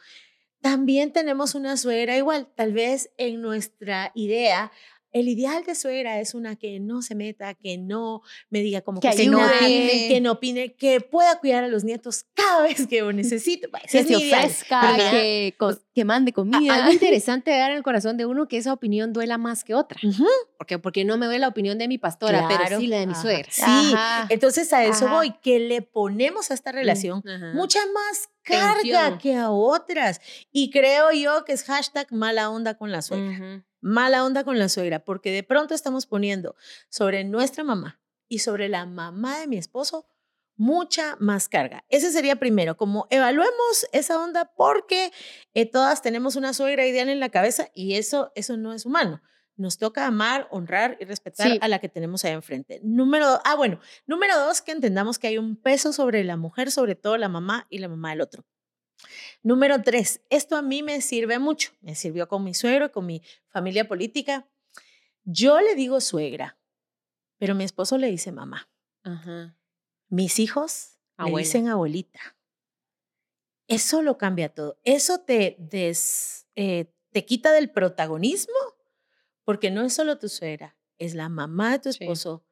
[0.60, 4.70] También tenemos una suegra igual, tal vez en nuestra idea.
[5.18, 9.00] El ideal de suegra es una que no se meta, que no me diga como
[9.00, 12.86] Que que, no opine, que no opine, que pueda cuidar a los nietos cada vez
[12.86, 13.68] que lo necesito.
[13.84, 16.74] Ese que se ofrezca, que, co- que mande A- comida.
[16.74, 19.74] Algo interesante de dar en el corazón de uno que esa opinión duela más que
[19.74, 19.98] otra.
[20.06, 20.26] Ujú,
[20.58, 22.78] Porque, porque no me duele la opinión de mi pastora, pero claro.
[22.80, 23.22] sí la de mi Ajá.
[23.22, 23.48] suegra.
[23.50, 24.26] Sí, Ajá.
[24.28, 25.14] entonces a eso Ajá.
[25.14, 27.52] voy, que le ponemos a esta relación Ajá.
[27.54, 30.20] mucha más carga que a otras.
[30.52, 33.64] Y creo yo que es hashtag mala onda con la suegra.
[33.86, 36.56] Mala onda con la suegra, porque de pronto estamos poniendo
[36.88, 40.08] sobre nuestra mamá y sobre la mamá de mi esposo
[40.56, 41.84] mucha más carga.
[41.88, 45.12] Ese sería primero, como evaluemos esa onda porque
[45.54, 49.22] eh, todas tenemos una suegra ideal en la cabeza y eso, eso no es humano.
[49.54, 52.80] nos toca amar, honrar y respetar a la que tenemos ahí enfrente.
[52.82, 56.96] Número, ah, bueno, número dos, que entendamos que hay un peso sobre la mujer, sobre
[56.96, 58.44] todo la mamá y la mamá del otro.
[59.42, 63.22] Número tres, esto a mí me sirve mucho, me sirvió con mi suegro, con mi
[63.48, 64.48] familia política.
[65.24, 66.58] Yo le digo suegra,
[67.38, 68.68] pero mi esposo le dice mamá.
[70.08, 72.36] Mis hijos le dicen abuelita.
[73.68, 74.78] Eso lo cambia todo.
[74.84, 75.56] Eso te,
[76.54, 78.54] eh, te quita del protagonismo
[79.44, 82.44] porque no es solo tu suegra, es la mamá de tu esposo,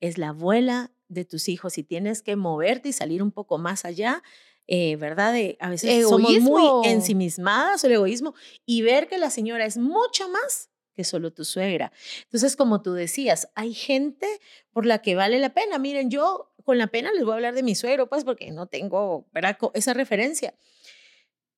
[0.00, 3.84] es la abuela de tus hijos y tienes que moverte y salir un poco más
[3.84, 4.22] allá,
[4.66, 5.32] eh, ¿verdad?
[5.32, 8.34] De, a veces somos muy ensimismadas, el egoísmo,
[8.66, 11.92] y ver que la señora es mucho más que solo tu suegra.
[12.24, 14.26] Entonces, como tú decías, hay gente
[14.72, 15.78] por la que vale la pena.
[15.78, 18.66] Miren, yo con la pena les voy a hablar de mi suegro, pues porque no
[18.66, 19.26] tengo
[19.74, 20.54] esa referencia.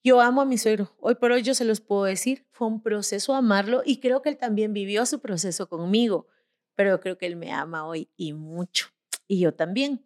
[0.04, 0.94] Yo amo a mi suegro.
[0.98, 2.46] Hoy por hoy yo se los puedo decir.
[2.50, 6.26] Fue un proceso amarlo y creo que él también vivió su proceso conmigo.
[6.74, 8.88] Pero creo que él me ama hoy y mucho.
[9.33, 10.05] Y yo también.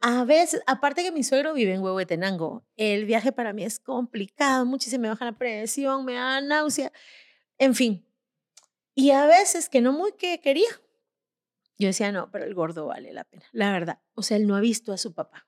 [0.00, 4.64] A veces, aparte que mi suegro vive en Huehuetenango, el viaje para mí es complicado.
[4.64, 6.90] Muchísimo me baja la presión, me da náusea.
[7.58, 8.02] En fin.
[8.94, 10.70] Y a veces que no muy que quería.
[11.76, 13.44] Yo decía, no, pero el gordo vale la pena.
[13.52, 14.00] La verdad.
[14.14, 15.46] O sea, él no ha visto a su papá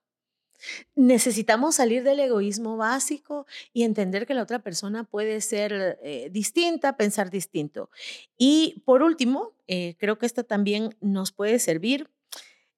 [0.95, 6.97] Necesitamos salir del egoísmo básico y entender que la otra persona puede ser eh, distinta,
[6.97, 7.91] pensar distinto.
[8.37, 12.11] Y por último, eh, creo que esta también nos puede servir.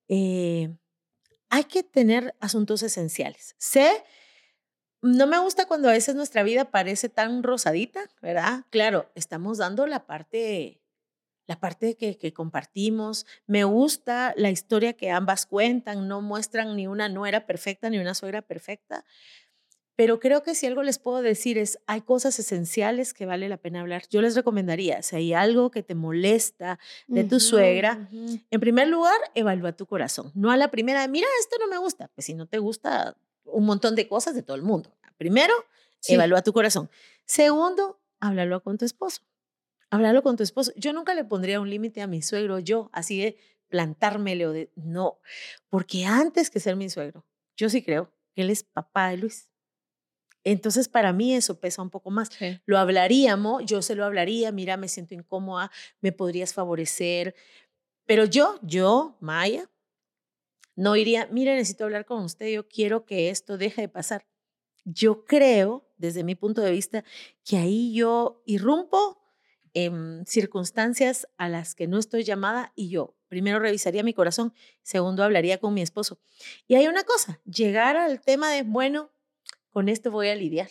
[0.08, 0.74] Eh,
[1.48, 3.54] hay que tener asuntos esenciales.
[3.58, 4.04] Sé,
[5.02, 8.64] no me gusta cuando a veces nuestra vida parece tan rosadita, ¿verdad?
[8.70, 10.80] Claro, estamos dando la parte
[11.46, 13.24] la parte que, que, compartimos.
[13.46, 18.14] Me gusta la historia que ambas cuentan, no muestran ni una nuera perfecta ni una
[18.14, 19.04] suegra perfecta,
[19.96, 23.56] pero creo que si algo les puedo decir es, hay cosas esenciales que vale la
[23.56, 24.04] pena hablar.
[24.10, 26.78] Yo les recomendaría, si hay algo que te molesta
[27.08, 30.30] de tu suegra, en primer lugar, evalúa tu corazón.
[30.34, 32.08] No a la primera, mira, esto no me gusta.
[32.14, 34.94] Pues si no te gusta un montón de cosas de todo el mundo.
[35.16, 35.54] Primero,
[36.06, 36.90] evalúa tu corazón.
[37.24, 39.22] Segundo, háblalo con tu esposo
[39.90, 40.72] hablarlo con tu esposo.
[40.76, 45.18] Yo nunca le pondría un límite a mi suegro, yo, así de plantármelo de no,
[45.68, 47.24] porque antes que ser mi suegro,
[47.56, 49.50] yo sí creo que él es papá de Luis.
[50.48, 52.30] Entonces, para mí eso pesa un poco más.
[52.66, 57.34] Lo hablaríamos, yo se lo hablaría, mira, me siento incómoda, me podrías favorecer.
[58.04, 59.68] Pero yo, yo, Maya,
[60.76, 64.24] no iría, mire, necesito hablar con usted, yo quiero que esto deje de pasar.
[64.84, 67.02] Yo creo, desde mi punto de vista,
[67.44, 69.20] que ahí yo irrumpo
[69.74, 75.24] en circunstancias a las que no estoy llamada y yo primero revisaría mi corazón, segundo
[75.24, 76.20] hablaría con mi esposo.
[76.68, 79.10] Y hay una cosa, llegar al tema de, bueno,
[79.76, 80.70] con esto voy a lidiar.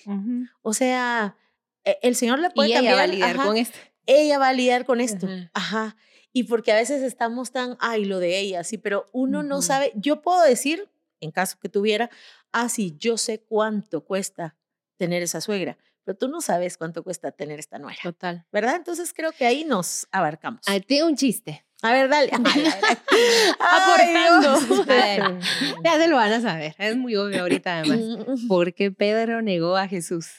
[0.64, 1.38] O sea,
[1.84, 2.94] e, el Señor le puede y cambiar.
[2.94, 3.78] Ella va a lidiar con esto.
[4.08, 5.28] Ella va a lidiar con esto.
[5.54, 5.96] Ajá.
[6.34, 9.92] Y porque a veces estamos tan, ay, lo de ella, sí, pero uno no sabe.
[9.94, 10.90] Yo puedo decir,
[11.20, 12.10] en caso que tuviera,
[12.52, 14.58] ah, sí, yo sé cuánto cuesta
[14.98, 18.00] tener esa suegra, pero tú no sabes cuánto cuesta tener esta nuera.
[18.02, 18.48] Total.
[18.52, 18.76] ¿Verdad?
[18.78, 20.62] Entonces creo que ahí nos abarcamos.
[20.68, 21.64] A ti un chiste.
[21.86, 22.32] A ver, dale.
[23.60, 24.60] Aportando.
[25.84, 26.74] ya se lo van a saber.
[26.80, 28.26] Es muy obvio ahorita además.
[28.48, 30.30] ¿Por qué Pedro negó a Jesús?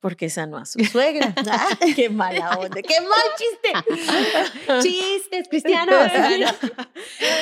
[0.00, 1.34] porque sanó a su suegra.
[1.94, 2.80] ¡Qué mala onda!
[2.80, 3.68] ¡Qué mal chiste!
[4.80, 6.10] Chistes cristianos.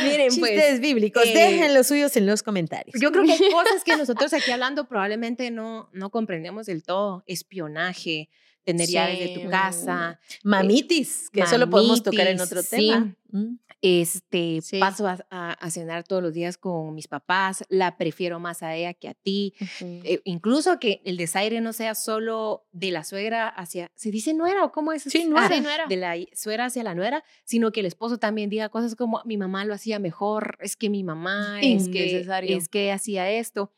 [0.03, 1.25] Miren, pues, Chistes bíblicos.
[1.25, 3.01] Eh, Dejen los suyos en los comentarios.
[3.01, 7.23] Yo creo que hay cosas que nosotros aquí hablando probablemente no, no comprendemos del todo.
[7.29, 8.29] Espionaje,
[8.69, 10.21] tener llaves de tu casa.
[10.45, 13.17] Mamitis, que eso lo podemos tocar en otro tema.
[13.31, 13.57] Mm.
[13.81, 18.93] Este, paso a, cenar todos los días con mis papás, la prefiero más a ella
[18.93, 19.55] que a ti.
[19.81, 24.65] Eh, incluso que el desaire no sea solo de la suegra hacia, ¿se dice nuera
[24.65, 25.05] o cómo es?
[25.05, 25.87] Sí, nuera.
[25.89, 29.39] De la suegra hacia la nuera, sino que el esposo también diga cosas como, mi
[29.39, 33.73] mamá lo hacía mejor, es que mi mamá, es que, es que hacía esto.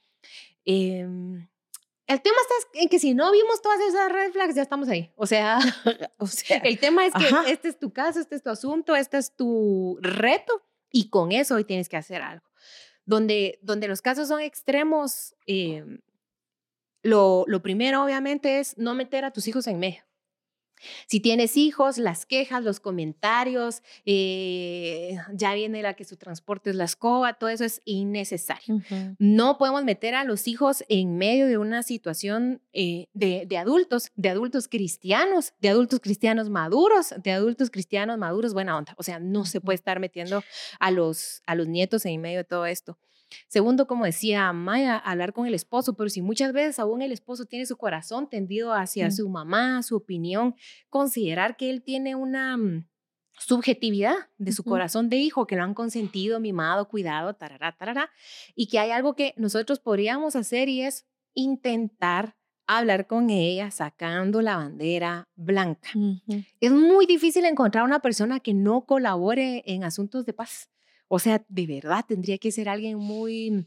[0.64, 1.06] Eh,
[2.10, 5.12] el tema está en que si no vimos todas esas red flags, ya estamos ahí.
[5.16, 5.58] O sea,
[6.18, 9.16] o sea el tema es que este es tu caso, este es tu asunto, este
[9.16, 12.44] es tu reto y con eso hoy tienes que hacer algo.
[13.04, 16.00] Donde, donde los casos son extremos, em,
[17.02, 20.02] lo, lo primero obviamente es no meter a tus hijos en medio.
[21.06, 26.76] Si tienes hijos, las quejas, los comentarios, eh, ya viene la que su transporte es
[26.76, 28.80] la escoba, todo eso es innecesario.
[29.18, 34.12] No podemos meter a los hijos en medio de una situación eh, de, de, adultos,
[34.16, 38.94] de adultos cristianos, de adultos cristianos maduros, de adultos cristianos maduros, buena onda.
[38.96, 40.42] O sea, no se puede estar metiendo
[40.78, 42.98] a los, a los nietos en medio de todo esto.
[43.48, 47.44] Segundo, como decía Maya, hablar con el esposo, pero si muchas veces aún el esposo
[47.44, 50.54] tiene su corazón tendido hacia su mamá, su opinión,
[50.88, 52.84] considerar que él tiene una, mm,
[53.40, 58.10] subjetividad de su corazón de hijo, que lo han consentido, mimado, cuidado, tarará, tarará,
[58.54, 64.42] y que hay algo que nosotros podríamos hacer y es intentar hablar con ella sacando
[64.42, 65.90] la bandera blanca.
[66.60, 70.68] Es muy difícil encontrar una persona que no colabore en asuntos de paz.
[71.12, 73.66] O sea, de verdad tendría que ser alguien muy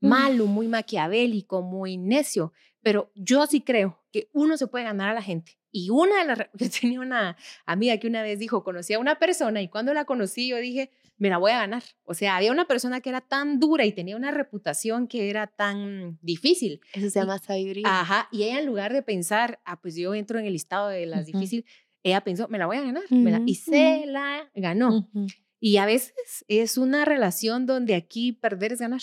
[0.00, 2.52] malo, muy maquiavélico, muy necio.
[2.82, 5.58] Pero yo sí creo que uno se puede ganar a la gente.
[5.72, 9.18] Y una de las, yo tenía una amiga que una vez dijo, conocí a una
[9.18, 11.82] persona y cuando la conocí yo dije, me la voy a ganar.
[12.04, 15.48] O sea, había una persona que era tan dura y tenía una reputación que era
[15.48, 16.80] tan difícil.
[16.92, 17.88] Eso se llama sabiduría.
[17.88, 21.06] Ajá, y ella en lugar de pensar, ah, pues yo entro en el listado de
[21.06, 21.64] las difíciles,
[22.04, 23.02] ella pensó, me la voy a ganar.
[23.46, 25.08] y se la ganó.
[25.64, 29.00] Y a veces es una relación donde aquí perder es ganar.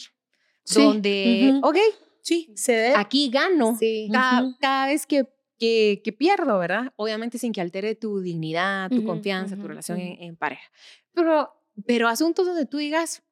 [0.75, 1.77] Donde, ok,
[2.21, 3.75] sí, se aquí gano.
[4.59, 6.93] Cada, vez que, que, que, pierdo, ¿verdad?
[6.97, 10.69] Obviamente sin que altere tu dignidad, tu confianza, tu relación en, en pareja.
[11.13, 11.49] Pero
[11.87, 13.23] pero asuntos donde tú digas,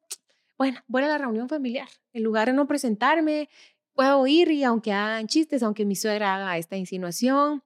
[0.57, 3.49] bueno, voy a la reunión familiar, en lugar de no presentarme,
[3.93, 7.63] puedo ir y aunque hagan chistes, aunque mi suegra haga esta insinuación,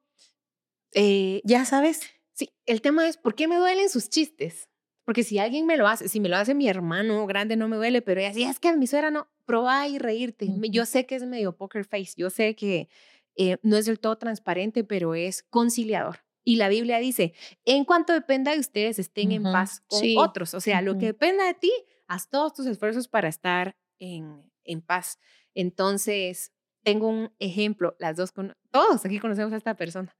[0.94, 2.02] eh, ya sabes.
[2.34, 4.68] Sí, el tema es, ¿por qué me duelen sus chistes?
[5.06, 7.76] Porque si alguien me lo hace, si me lo hace mi hermano grande no me
[7.76, 10.48] duele, pero ella sí, es que mi suegra no, probá y reírte.
[10.70, 12.88] Yo sé que es medio poker face, yo sé que
[13.36, 16.20] eh, no es del todo transparente, pero es conciliador.
[16.46, 17.34] Y la Biblia dice,
[17.66, 20.54] en cuanto dependa de ustedes, estén en paz con otros.
[20.54, 21.72] O sea, lo que dependa de ti,
[22.08, 25.20] haz todos tus esfuerzos para estar en, en paz.
[25.54, 26.52] Entonces,
[26.84, 30.16] tengo un ejemplo, las dos, con, todos aquí conocemos a esta persona.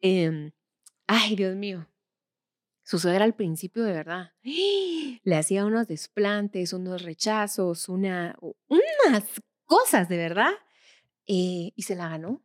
[0.00, 0.52] Em,
[1.06, 1.88] ay, Dios mío.
[2.84, 9.24] Su suegra al principio, de verdad, le hacía unos desplantes, unos rechazos, una, unas
[9.64, 10.52] cosas, de verdad.
[11.26, 12.42] Eh, y se la ganó.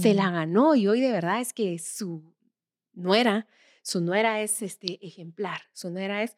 [0.00, 2.34] Se la ganó y hoy de verdad es que su
[2.94, 3.46] nuera,
[3.82, 6.36] su nuera es este ejemplar, su nuera es,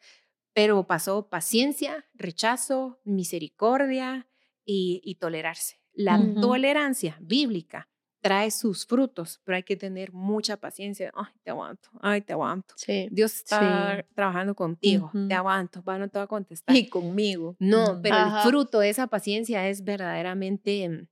[0.51, 4.27] pero pasó paciencia, rechazo, misericordia
[4.65, 5.79] y, tolerarse.
[5.93, 7.87] La tolerancia bíblica
[8.27, 11.11] trae sus frutos, pero hay que tener mucha paciencia.
[11.15, 12.73] Ay, te aguanto, ay, te aguanto.
[13.11, 16.75] Dios está trabajando contigo, te aguanto, va, no te va a contestar.
[16.75, 17.55] Y conmigo.
[17.59, 21.07] No, pero el fruto de esa paciencia es verdaderamente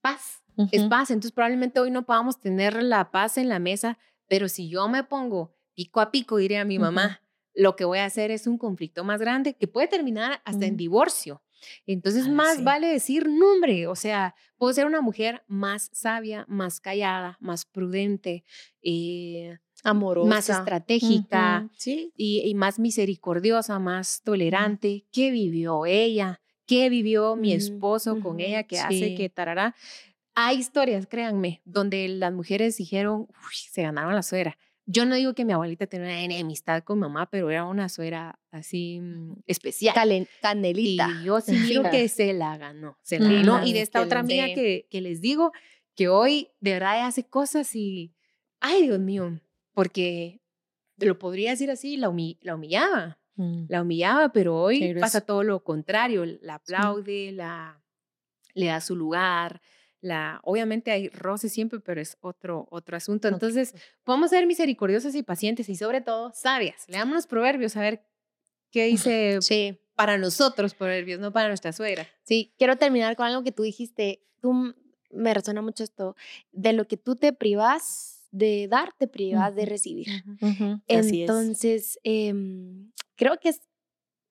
[0.00, 0.42] paz.
[0.70, 1.10] Es paz.
[1.10, 5.04] Entonces, probablemente hoy no podamos tener la paz en la mesa pero si yo me
[5.04, 7.20] pongo pico a pico, diría a mi mamá,
[7.54, 10.76] lo que voy a hacer es un conflicto más grande que puede terminar hasta en
[10.76, 11.42] divorcio.
[11.86, 17.36] Entonces, más vale decir nombre, o sea, puedo ser una mujer más sabia, más callada,
[17.40, 18.44] más prudente,
[18.82, 21.68] eh, amorosa, más estratégica
[22.16, 25.06] y, más misericordiosa, más tolerante.
[25.12, 26.40] ¿Qué vivió ella?
[26.66, 29.74] ¿Qué vivió mi esposo con ella que hace que tarará?
[30.34, 34.58] Hay historias, créanme, donde las mujeres dijeron, se ganaron la suegra.
[34.86, 38.38] Yo no digo que mi abuelita tenía una enemistad con mamá, pero era una suegra
[38.50, 39.94] así mm, especial.
[40.40, 41.08] canelita.
[41.08, 42.98] Y yo sí digo que se la ganó.
[43.02, 43.64] Se la ganó.
[43.64, 45.52] Y de esta otra amiga que, que les digo,
[45.94, 48.12] que hoy de verdad hace cosas y,
[48.60, 49.40] ay Dios mío,
[49.72, 50.40] porque
[50.98, 53.18] lo podría decir así, la, la humillaba.
[53.36, 53.64] Mm.
[53.68, 56.24] La humillaba, pero hoy pasa todo lo contrario.
[56.42, 57.82] La aplaude, la,
[58.54, 59.60] le da su lugar,
[60.04, 63.26] la, obviamente hay roce siempre, pero es otro, otro asunto.
[63.26, 66.84] Entonces, podemos ser misericordiosas y pacientes y sobre todo sabias.
[66.88, 68.04] Leamos los proverbios a ver
[68.70, 69.78] qué dice sí.
[69.94, 72.06] para nosotros proverbios, no para nuestra suegra.
[72.22, 74.22] Sí, quiero terminar con algo que tú dijiste.
[74.42, 74.74] Tú
[75.10, 76.16] me resuena mucho esto,
[76.52, 80.08] de lo que tú te privas de dar, te privas de recibir.
[80.86, 83.62] Entonces, em, creo que es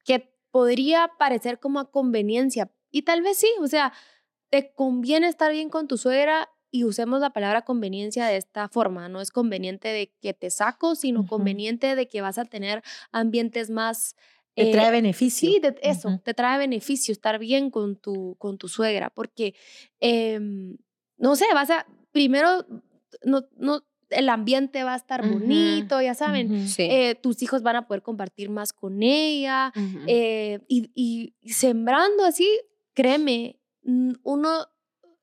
[0.03, 3.91] que podría parecer como a conveniencia y tal vez sí, o sea,
[4.53, 9.09] te conviene estar bien con tu suegra y usemos la palabra conveniencia de esta forma.
[9.09, 13.71] No es conveniente de que te saco, sino conveniente de que vas a tener ambientes
[13.71, 14.15] más...
[14.53, 15.49] Te trae eh, beneficio.
[15.49, 19.55] Sí, de eso, te trae beneficio estar bien con tu, con tu suegra, porque,
[19.99, 20.77] em,
[21.17, 22.67] no sé, vas a, primero,
[23.23, 27.87] no, no, el ambiente va a estar bonito, ya saben, eh, tus hijos van a
[27.87, 29.73] poder compartir más con ella
[30.05, 32.47] eh, y, y, sembrando así,
[32.93, 34.67] créeme, uno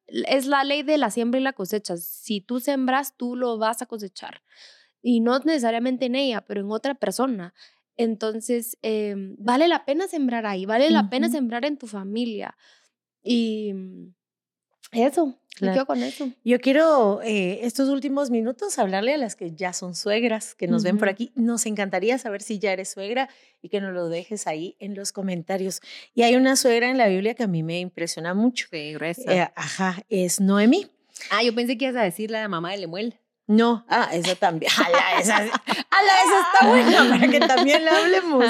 [0.06, 1.96] es la ley de la siembra y la cosecha.
[1.96, 4.42] Si tú sembras, tú lo vas a cosechar.
[5.02, 7.54] Y no necesariamente en ella, pero en otra persona.
[7.96, 12.56] Entonces, em, vale la pena sembrar ahí, vale la pena sembrar en tu familia.
[13.22, 13.74] Y
[14.92, 16.30] eso, yo con eso.
[16.44, 20.82] Yo quiero eh, estos últimos minutos hablarle a las que ya son suegras, que nos
[20.82, 21.32] ven por aquí.
[21.34, 23.28] Nos encantaría saber si ya eres suegra
[23.62, 25.80] y que nos lo dejes ahí en los comentarios.
[26.14, 28.68] Y hay una suegra en la Biblia que a mí me impresiona mucho.
[28.70, 28.96] Sí,
[29.28, 30.86] eh, ajá, es Noemí.
[31.30, 33.19] Ah, yo pensé que ibas a decir la mamá de Lemuel.
[33.50, 34.70] No, ah, eso también.
[34.86, 38.44] Ala, esa, ala, esa está buena para que también la hablemos.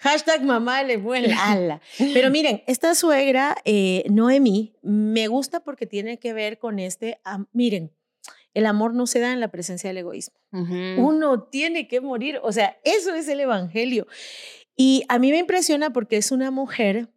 [0.00, 1.52] Hashtag mamá le buena.
[1.52, 1.80] Ala.
[1.98, 7.20] Pero miren, esta suegra, eh, Noemí, me gusta porque tiene que ver con este.
[7.52, 7.92] miren,
[8.54, 10.36] el amor no se da en la presencia del egoísmo.
[10.50, 12.40] Uno tiene que morir.
[12.42, 14.08] O sea, eso es el evangelio.
[14.74, 17.08] Y a mí me impresiona porque es una mujer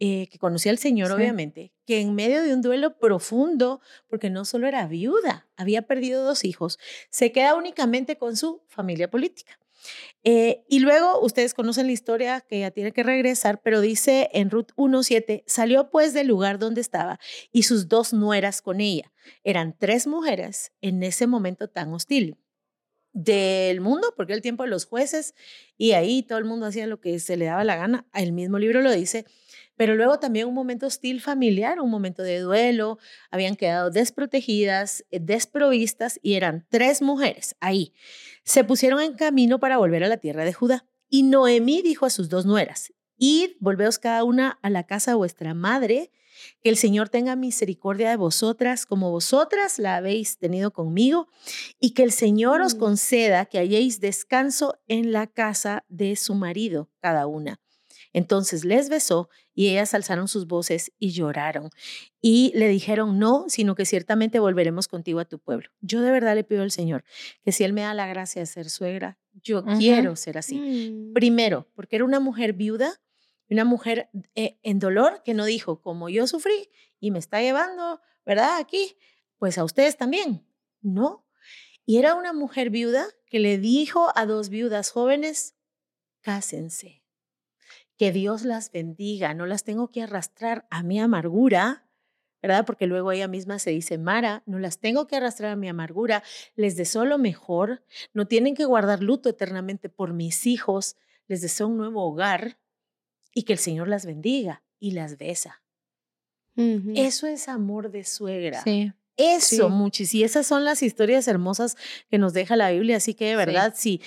[0.00, 4.44] eh, que conocía al Señor, obviamente, que en medio de un duelo profundo, porque no
[4.44, 6.78] solo era viuda, había perdido dos hijos,
[7.10, 9.58] se queda únicamente con su familia política.
[10.24, 14.50] Eh, y luego ustedes conocen la historia que ella tiene que regresar, pero dice en
[14.50, 17.18] Ruth 1.7, salió pues del lugar donde estaba
[17.52, 19.12] y sus dos nueras con ella.
[19.44, 22.36] Eran tres mujeres en ese momento tan hostil
[23.12, 25.34] del mundo, porque el tiempo de los jueces
[25.76, 28.06] y ahí todo el mundo hacía lo que se le daba la gana.
[28.14, 29.24] El mismo libro lo dice,
[29.78, 32.98] pero luego también un momento hostil familiar, un momento de duelo,
[33.30, 37.94] habían quedado desprotegidas, eh, desprovistas y eran tres mujeres ahí.
[38.42, 40.84] Se pusieron en camino para volver a la tierra de Judá.
[41.08, 45.16] Y Noemí dijo a sus dos nueras, id, volveos cada una a la casa de
[45.16, 46.10] vuestra madre,
[46.60, 51.28] que el Señor tenga misericordia de vosotras como vosotras la habéis tenido conmigo,
[51.78, 52.78] y que el Señor os mm.
[52.78, 57.60] conceda que halléis descanso en la casa de su marido, cada una.
[58.12, 59.28] Entonces les besó
[59.58, 61.70] y ellas alzaron sus voces y lloraron.
[62.20, 65.68] Y le dijeron, no, sino que ciertamente volveremos contigo a tu pueblo.
[65.80, 67.02] Yo de verdad le pido al Señor
[67.42, 70.60] que si Él me da la gracia de ser suegra, yo quiero ser así.
[70.60, 71.12] Mm.
[71.12, 73.00] Primero, porque era una mujer viuda,
[73.50, 78.00] una mujer eh, en dolor que no dijo, como yo sufrí y me está llevando,
[78.24, 78.58] ¿verdad?
[78.60, 78.96] Aquí,
[79.38, 80.46] pues a ustedes también.
[80.82, 81.26] No.
[81.84, 85.56] Y era una mujer viuda que le dijo a dos viudas jóvenes,
[86.20, 86.97] cásense
[87.98, 91.84] que Dios las bendiga, no las tengo que arrastrar a mi amargura,
[92.40, 92.64] ¿verdad?
[92.64, 96.22] Porque luego ella misma se dice, Mara, no las tengo que arrastrar a mi amargura,
[96.54, 97.82] les deseo lo mejor,
[98.14, 100.96] no tienen que guardar luto eternamente por mis hijos,
[101.26, 102.58] les deseo un nuevo hogar
[103.34, 105.62] y que el Señor las bendiga y las besa.
[106.96, 108.62] Eso es amor de suegra.
[108.64, 108.92] Sí.
[109.16, 110.12] Eso, muchis.
[110.14, 111.76] Y esas son las historias hermosas
[112.10, 112.96] que nos deja la Biblia.
[112.96, 114.00] Así que de verdad, sí.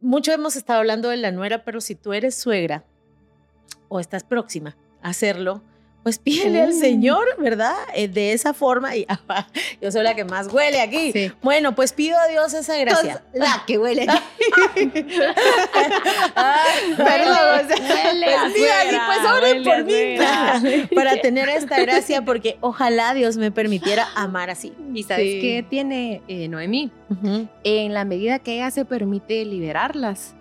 [0.00, 2.84] mucho hemos estado hablando de la nuera, pero si tú eres suegra,
[3.92, 5.62] o estás próxima a hacerlo,
[6.02, 7.74] pues pídele al Señor, ¿verdad?
[7.94, 9.06] Eh, de esa forma, y
[9.80, 11.12] yo soy la que más huele aquí.
[11.42, 13.22] Bueno, pues pido a Dios esa gracia.
[13.34, 14.06] la que huele.
[14.08, 14.90] Ay,
[16.96, 17.36] perdón,
[17.68, 18.26] huele
[19.06, 24.72] pues, pues por mí para, tener esta gracia, porque ojalá Dios me permitiera amar así.
[24.94, 26.90] ¿Y sabes qué tiene eh, Noemí?
[27.62, 30.34] En la medida que ella se permite liberarlas,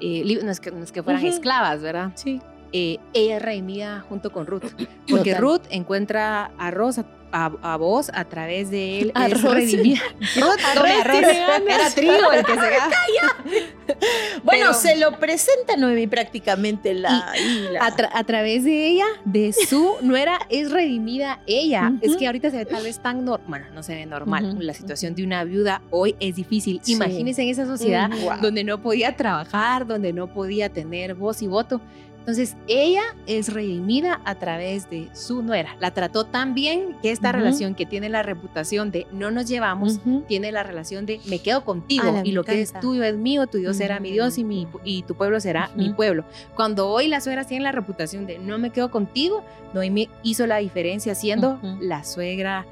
[0.00, 2.12] eh, no, es que, no es que fueran esclavas, ¿verdad?
[2.14, 2.40] Sí
[2.72, 4.64] eh, ella es redimida junto con Ruth.
[5.08, 10.00] Porque Ruth encuentra a Rosa a, vos a través de él es redimida.
[10.36, 11.22] Ruth arroz,
[11.66, 12.60] Era trigo el que se
[14.44, 17.32] Bueno, se lo presenta Noemi prácticamente la,
[17.80, 21.92] A, través de ella, de su nuera, es redimida ella.
[22.00, 24.56] Es que ahorita se ve tal vez tan normal, bueno, no se ve normal.
[24.60, 26.80] La situación de una viuda hoy es difícil.
[26.86, 31.46] Imagínense en esa sociedad mm, donde no podía trabajar, donde no podía tener voz y
[31.46, 31.80] voto.
[32.28, 35.76] Entonces, ella es redimida a través de su nuera.
[35.80, 39.98] La trató tan bien que esta relación que tiene la reputación de no nos llevamos,
[40.26, 43.56] tiene la relación de me quedo contigo y lo que es tuyo es mío, tu
[43.56, 46.26] Dios será mi Dios y, mi, y tu pueblo será mi pueblo.
[46.54, 50.58] Cuando hoy las suegras tienen la reputación de no me quedo contigo, Noemi hizo la
[50.58, 52.66] diferencia siendo la suegra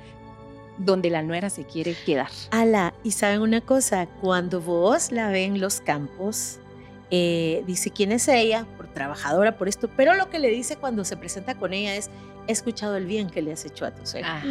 [0.77, 2.29] donde la nuera se quiere quedar.
[2.51, 6.59] Ala, y saben una cosa, cuando vos la ven en los campos,
[7.11, 8.67] eh, dice quién es ella,
[8.97, 12.09] trabajadora, por esto, pero lo que le dice cuando se presenta con ella es,
[12.49, 14.43] he escuchado el bien que le has hecho a tu suegra.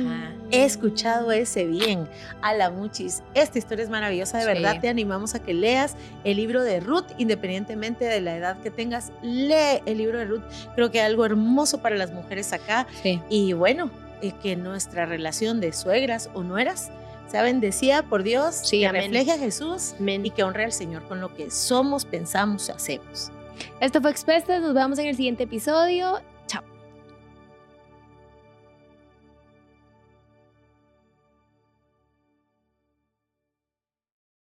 [0.51, 2.07] He escuchado ese bien
[2.43, 3.23] a la muchis.
[3.33, 7.07] Esta historia es maravillosa, de verdad te animamos a que leas el libro de Ruth,
[7.17, 10.43] independientemente de la edad que tengas, lee el libro de Ruth.
[10.75, 12.85] Creo que hay algo hermoso para las mujeres acá.
[13.29, 13.89] Y bueno,
[14.21, 16.91] eh, que nuestra relación de suegras o nueras
[17.31, 21.19] sea bendecida por Dios, sí, que refleje a Jesús y que honre al Señor con
[21.19, 23.31] lo que somos, pensamos, hacemos.
[23.79, 26.19] Esto fue Expuestas, nos vemos en el siguiente episodio